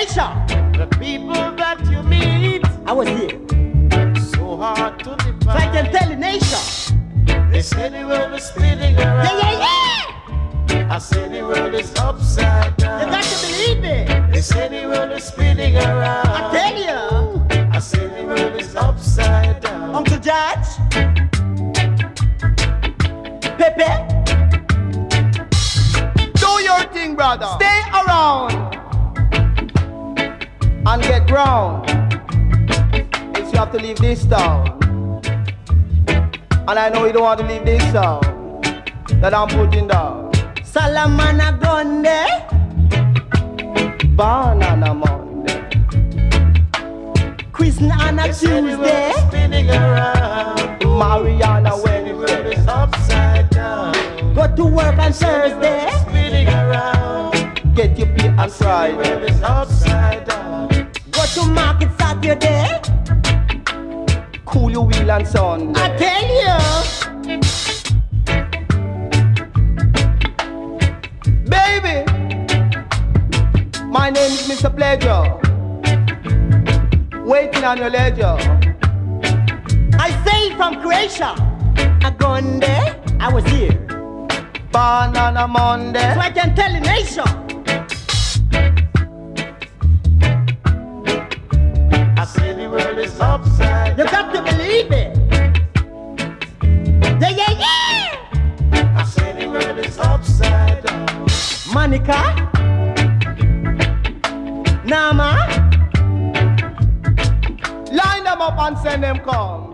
Aisha. 0.01 0.27
The 0.79 0.87
people 0.97 1.35
that 1.61 1.79
you 1.91 2.03
meet. 2.03 2.65
I 2.87 2.93
was 2.93 3.07
here. 3.09 3.39
So 4.33 4.57
hard 4.57 4.99
to 5.01 5.15
define. 5.17 5.43
So 5.43 5.51
I 5.51 5.69
can 5.75 5.93
tell 5.93 6.09
the 6.09 6.17
nation. 6.17 7.51
They 7.53 7.61
say 7.61 7.91
the 7.91 8.07
world 8.07 8.33
is 8.33 8.45
spinning 8.45 8.97
around. 8.97 9.25
Yeah, 9.27 9.41
yeah, 9.41 10.71
yeah. 10.71 10.95
I 10.95 10.99
say 10.99 11.29
the 11.29 11.43
world 11.43 11.75
is 11.75 11.95
upside 11.97 12.77
down. 12.79 13.01
You 13.01 13.07
got 13.13 13.25
to 13.25 13.47
believe 13.47 13.83
me. 13.83 14.33
They 14.33 14.41
say 14.41 14.69
the 14.69 14.89
world 14.89 15.13
is 15.13 15.25
spinning 15.25 15.77
around. 15.77 16.27
I 16.27 16.50
have 33.71 33.81
to 33.81 33.87
leave 33.87 33.99
this 33.99 34.25
town. 34.27 35.23
And 36.67 36.79
I 36.79 36.89
know 36.89 37.05
you 37.07 37.13
don't 37.13 37.23
want 37.23 37.41
to 37.41 37.47
leave 37.47 37.65
this 37.65 37.83
town 37.93 38.21
that 39.21 39.33
I'm 39.33 39.49
putting 39.49 39.87
down. 39.87 40.33
Salamana 40.63 41.59
Grande. 41.61 42.27
Banana 44.17 44.95
Monday. 44.95 45.69
Christmas 47.53 47.93
on 48.03 48.19
a 48.19 48.27
Tuesday. 48.33 49.13
Spinning 49.29 49.71
around. 49.71 50.81
Mariana 50.85 51.77
Wednesday. 51.85 52.57
Upside 52.67 53.51
down. 53.51 53.93
Go 54.35 54.53
to 54.57 54.65
work 54.65 54.99
on 54.99 55.13
Thursday. 55.13 55.91
Spinning 56.01 56.49
around. 56.49 57.75
Get 57.75 57.97
your 57.99 58.09
beer 58.17 58.35
on 58.37 58.51
Friday. 58.51 59.43
Upside 59.43 60.25
down. 60.27 60.69
Go 61.13 61.25
to 61.35 61.47
market 61.47 61.91
Saturday 61.99 63.00
cool 64.51 64.71
your 64.71 64.85
wheel 64.85 65.11
on 65.11 65.25
Sunday. 65.25 65.81
I 65.81 65.97
tell 65.97 66.27
you, 66.43 66.57
baby, 71.49 72.05
my 73.87 74.11
name 74.11 74.33
is 74.33 74.49
Mr. 74.49 74.75
Pleasure, 74.75 75.23
waiting 77.25 77.65
on 77.65 77.79
your 77.79 77.91
ledger. 77.91 78.37
I 79.99 80.11
sailed 80.25 80.57
from 80.57 80.81
Croatia, 80.83 81.35
a 82.05 82.11
gone 82.19 82.59
there, 82.59 83.01
I 83.21 83.33
was 83.33 83.45
here. 83.45 83.79
Banana 84.73 85.47
Monday, 85.47 86.15
so 86.15 86.21
I 86.21 86.31
can 86.31 86.55
tell 86.57 86.73
the 86.73 86.81
nation. 86.81 87.50
You 94.01 94.07
got 94.07 94.33
to 94.33 94.41
believe 94.41 94.91
it. 94.93 95.15
Yeah, 97.21 97.29
yeah, 97.29 97.51
yeah. 97.51 98.95
I 98.97 99.05
say 99.05 99.39
the 99.39 99.47
world 99.47 99.79
is 99.79 99.99
upside 99.99 100.83
down. 100.87 101.27
Monica, 101.75 102.33
Nama, 104.87 105.37
line 107.93 108.25
them 108.25 108.41
up 108.41 108.59
and 108.59 108.79
send 108.79 109.03
them 109.03 109.19
come. 109.19 109.70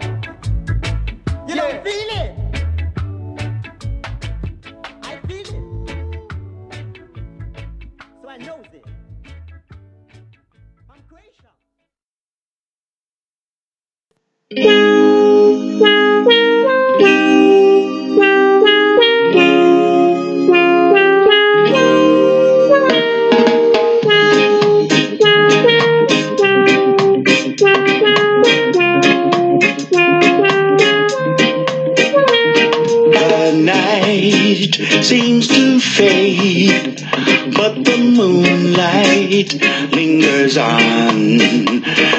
Lingers 39.55 40.56
on. 40.56 41.39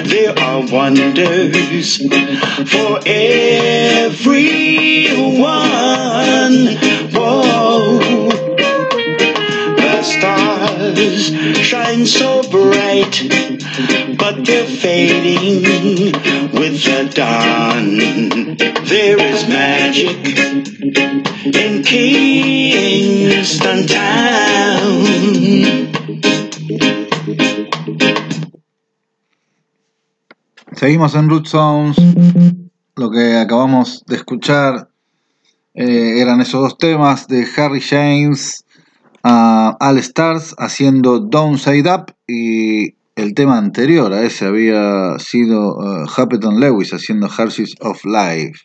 There 0.03 0.37
are 0.37 0.65
wonders 0.65 1.97
for 2.71 2.99
everyone. 3.05 4.17
Whoa. 7.13 7.99
The 9.77 10.03
stars 10.03 11.31
shine 11.65 12.05
so 12.05 12.41
bright, 12.49 13.23
but 14.17 14.45
they're 14.45 14.65
fading 14.65 16.11
with 16.51 16.83
the 16.83 17.09
dawn. 17.13 17.97
There 18.85 19.19
is 19.19 19.47
magic 19.47 20.17
in 21.55 21.83
Kingston 21.83 23.87
Town. 23.87 25.86
Seguimos 30.88 31.15
en 31.15 31.30
Root 31.30 31.47
Sounds. 31.47 31.97
Lo 32.95 33.11
que 33.11 33.35
acabamos 33.35 34.05
de 34.07 34.15
escuchar 34.15 34.88
eh, 35.73 36.22
eran 36.22 36.39
esos 36.39 36.61
dos 36.61 36.77
temas 36.77 37.27
de 37.27 37.45
Harry 37.57 37.81
James 37.81 38.64
a 39.22 39.76
All 39.81 39.97
Stars 39.97 40.55
haciendo 40.57 41.19
Downside 41.19 41.93
Up 41.93 42.15
y 42.26 42.95
el 43.18 43.34
tema 43.34 43.57
anterior 43.57 44.14
a 44.14 44.23
ese 44.23 44.45
había 44.45 45.19
sido 45.19 45.76
uh, 45.76 46.05
Happeton 46.15 46.61
Lewis 46.61 46.93
haciendo 46.93 47.27
Hearses 47.27 47.76
of 47.81 48.05
Life. 48.05 48.61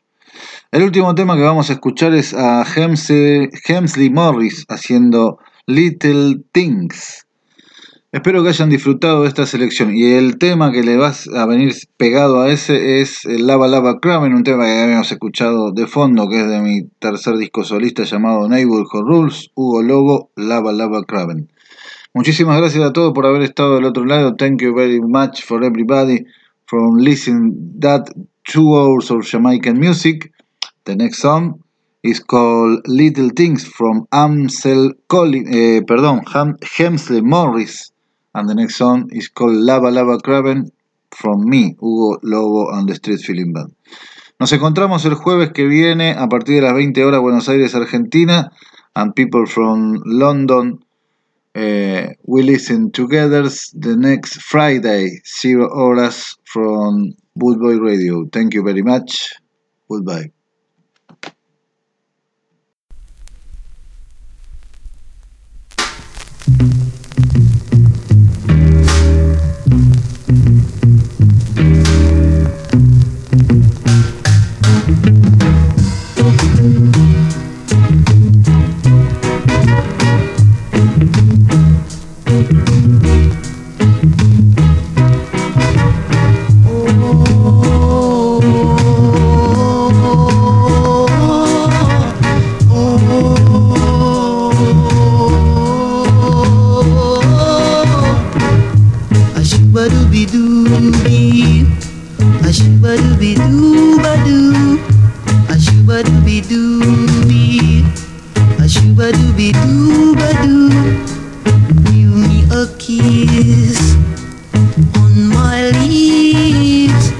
El 0.70 0.84
último 0.84 1.16
tema 1.16 1.34
que 1.34 1.42
vamos 1.42 1.70
a 1.70 1.72
escuchar 1.72 2.14
es 2.14 2.34
a 2.34 2.64
Hemsley 2.64 4.10
Morris 4.10 4.64
haciendo 4.68 5.40
Little 5.66 6.36
Things. 6.52 7.21
Espero 8.12 8.42
que 8.42 8.50
hayan 8.50 8.68
disfrutado 8.68 9.22
de 9.22 9.28
esta 9.28 9.46
selección. 9.46 9.96
Y 9.96 10.12
el 10.12 10.36
tema 10.36 10.70
que 10.70 10.82
le 10.82 10.98
va 10.98 11.14
a 11.34 11.46
venir 11.46 11.72
pegado 11.96 12.42
a 12.42 12.50
ese 12.50 13.00
es 13.00 13.24
Lava 13.24 13.68
Lava 13.68 14.00
Kramen, 14.00 14.34
un 14.34 14.44
tema 14.44 14.66
que 14.66 14.82
habíamos 14.82 15.10
escuchado 15.10 15.72
de 15.72 15.86
fondo, 15.86 16.28
que 16.28 16.42
es 16.42 16.46
de 16.46 16.60
mi 16.60 16.82
tercer 16.98 17.38
disco 17.38 17.64
solista 17.64 18.02
llamado 18.02 18.50
Neighborhood 18.50 19.08
Rules, 19.08 19.50
Hugo 19.54 19.80
Lobo, 19.80 20.30
Lava 20.36 20.72
Lava 20.74 21.04
Kraven. 21.04 21.48
Muchísimas 22.12 22.58
gracias 22.58 22.84
a 22.84 22.92
todos 22.92 23.14
por 23.14 23.24
haber 23.24 23.40
estado 23.40 23.76
del 23.76 23.86
otro 23.86 24.04
lado. 24.04 24.36
Thank 24.36 24.60
you 24.60 24.74
very 24.74 25.00
much 25.00 25.42
for 25.42 25.64
everybody 25.64 26.26
from 26.66 26.98
listening 26.98 27.80
that 27.80 28.10
two 28.44 28.76
hours 28.76 29.10
of 29.10 29.24
Jamaican 29.24 29.80
music. 29.80 30.30
The 30.84 30.96
next 30.96 31.20
song 31.20 31.64
is 32.02 32.20
called 32.20 32.86
Little 32.86 33.30
Things 33.34 33.66
from 33.66 34.06
Amsel 34.10 34.98
Collin, 35.06 35.46
eh, 35.48 35.82
perdón, 35.86 36.24
Hemsley 36.76 37.22
Morris. 37.22 37.91
And 38.34 38.48
the 38.48 38.54
next 38.54 38.76
song 38.76 39.08
is 39.12 39.28
called 39.28 39.54
Lava 39.54 39.90
Lava 39.90 40.18
Craven 40.18 40.72
from 41.10 41.44
me, 41.48 41.76
Hugo 41.80 42.18
Lobo 42.22 42.70
and 42.76 42.88
the 42.88 42.94
Street 42.94 43.20
Feeling 43.20 43.52
Band. 43.52 43.74
Nos 44.40 44.52
encontramos 44.52 45.04
el 45.04 45.14
jueves 45.14 45.52
que 45.52 45.66
viene 45.66 46.12
a 46.12 46.28
partir 46.28 46.56
de 46.56 46.62
las 46.62 46.74
20 46.74 47.04
horas 47.04 47.20
Buenos 47.20 47.48
Aires, 47.48 47.74
Argentina, 47.74 48.50
and 48.94 49.14
people 49.14 49.46
from 49.46 50.02
London 50.04 50.80
uh, 51.54 52.06
we 52.24 52.42
listen 52.42 52.90
together 52.92 53.42
the 53.42 53.94
next 53.96 54.40
Friday, 54.42 55.20
zero 55.40 55.68
horas 55.68 56.36
from 56.44 57.14
Bootboy 57.38 57.78
Radio. 57.84 58.24
Thank 58.32 58.54
you 58.54 58.62
very 58.62 58.82
much. 58.82 59.34
Goodbye. 59.88 60.30
Ashubadooby-doo-ba-doo. 109.52 110.70
Give 111.84 112.14
me 112.14 112.44
a 112.50 112.66
kiss 112.78 113.96
on 114.96 115.28
my 115.28 115.70
lips, 115.70 117.12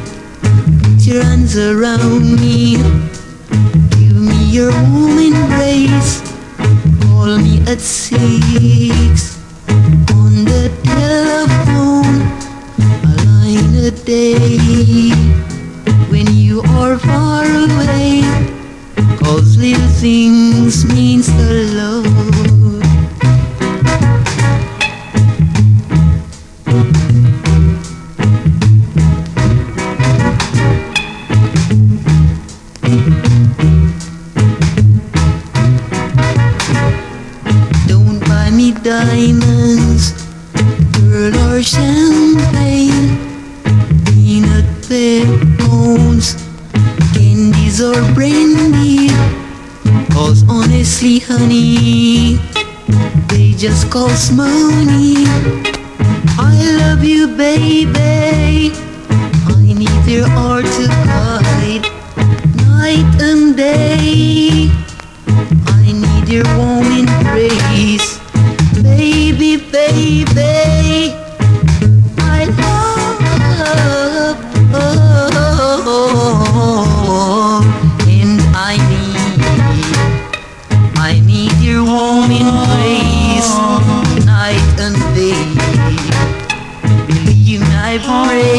put 0.83 1.07
your 1.07 1.23
hands 1.25 1.57
around 1.57 2.41
me, 2.41 2.77
give 3.91 4.17
me 4.17 4.45
your 4.51 4.73
warm 4.73 5.19
embrace, 5.19 6.23
call 7.03 7.39
me 7.39 7.61
at 7.67 7.81
six 7.81 9.39
on 10.13 10.45
the 10.45 10.71
telephone. 10.85 12.21
A 13.05 13.07
line 13.27 13.75
a 13.85 13.91
day 13.91 15.12
little 19.63 19.89
things 20.01 20.85
mean 20.93 21.23
so 21.23 21.33
low. 21.79 22.03
Don't 37.87 38.19
buy 38.27 38.51
me 38.51 38.73
diamonds, 38.83 40.13
pearl 40.93 41.37
or 41.47 41.63
champagne, 41.63 43.17
peanut 44.07 44.67
bones, 45.59 46.35
candies 47.15 47.81
or 47.81 47.95
brains. 48.15 48.52
Honey, 51.03 52.39
they 53.27 53.51
just 53.59 53.91
cost 53.91 54.33
money. 54.33 55.24
I 56.39 56.55
love 56.79 57.03
you, 57.03 57.27
baby. 57.27 58.70
I 59.11 59.74
need 59.74 60.07
your 60.07 60.29
heart 60.29 60.65
to 60.65 60.87
guide 60.87 61.83
night 62.69 63.20
and 63.20 63.57
day. 63.57 64.70
I 65.66 65.91
need 65.91 66.29
your 66.29 66.45
warm 66.57 66.87
embrace, 66.87 68.20
baby, 68.81 69.57
baby. 69.57 71.22
Believe 88.13 88.52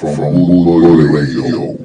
From 0.00 0.16
Rude 0.16 1.12
Radio. 1.12 1.79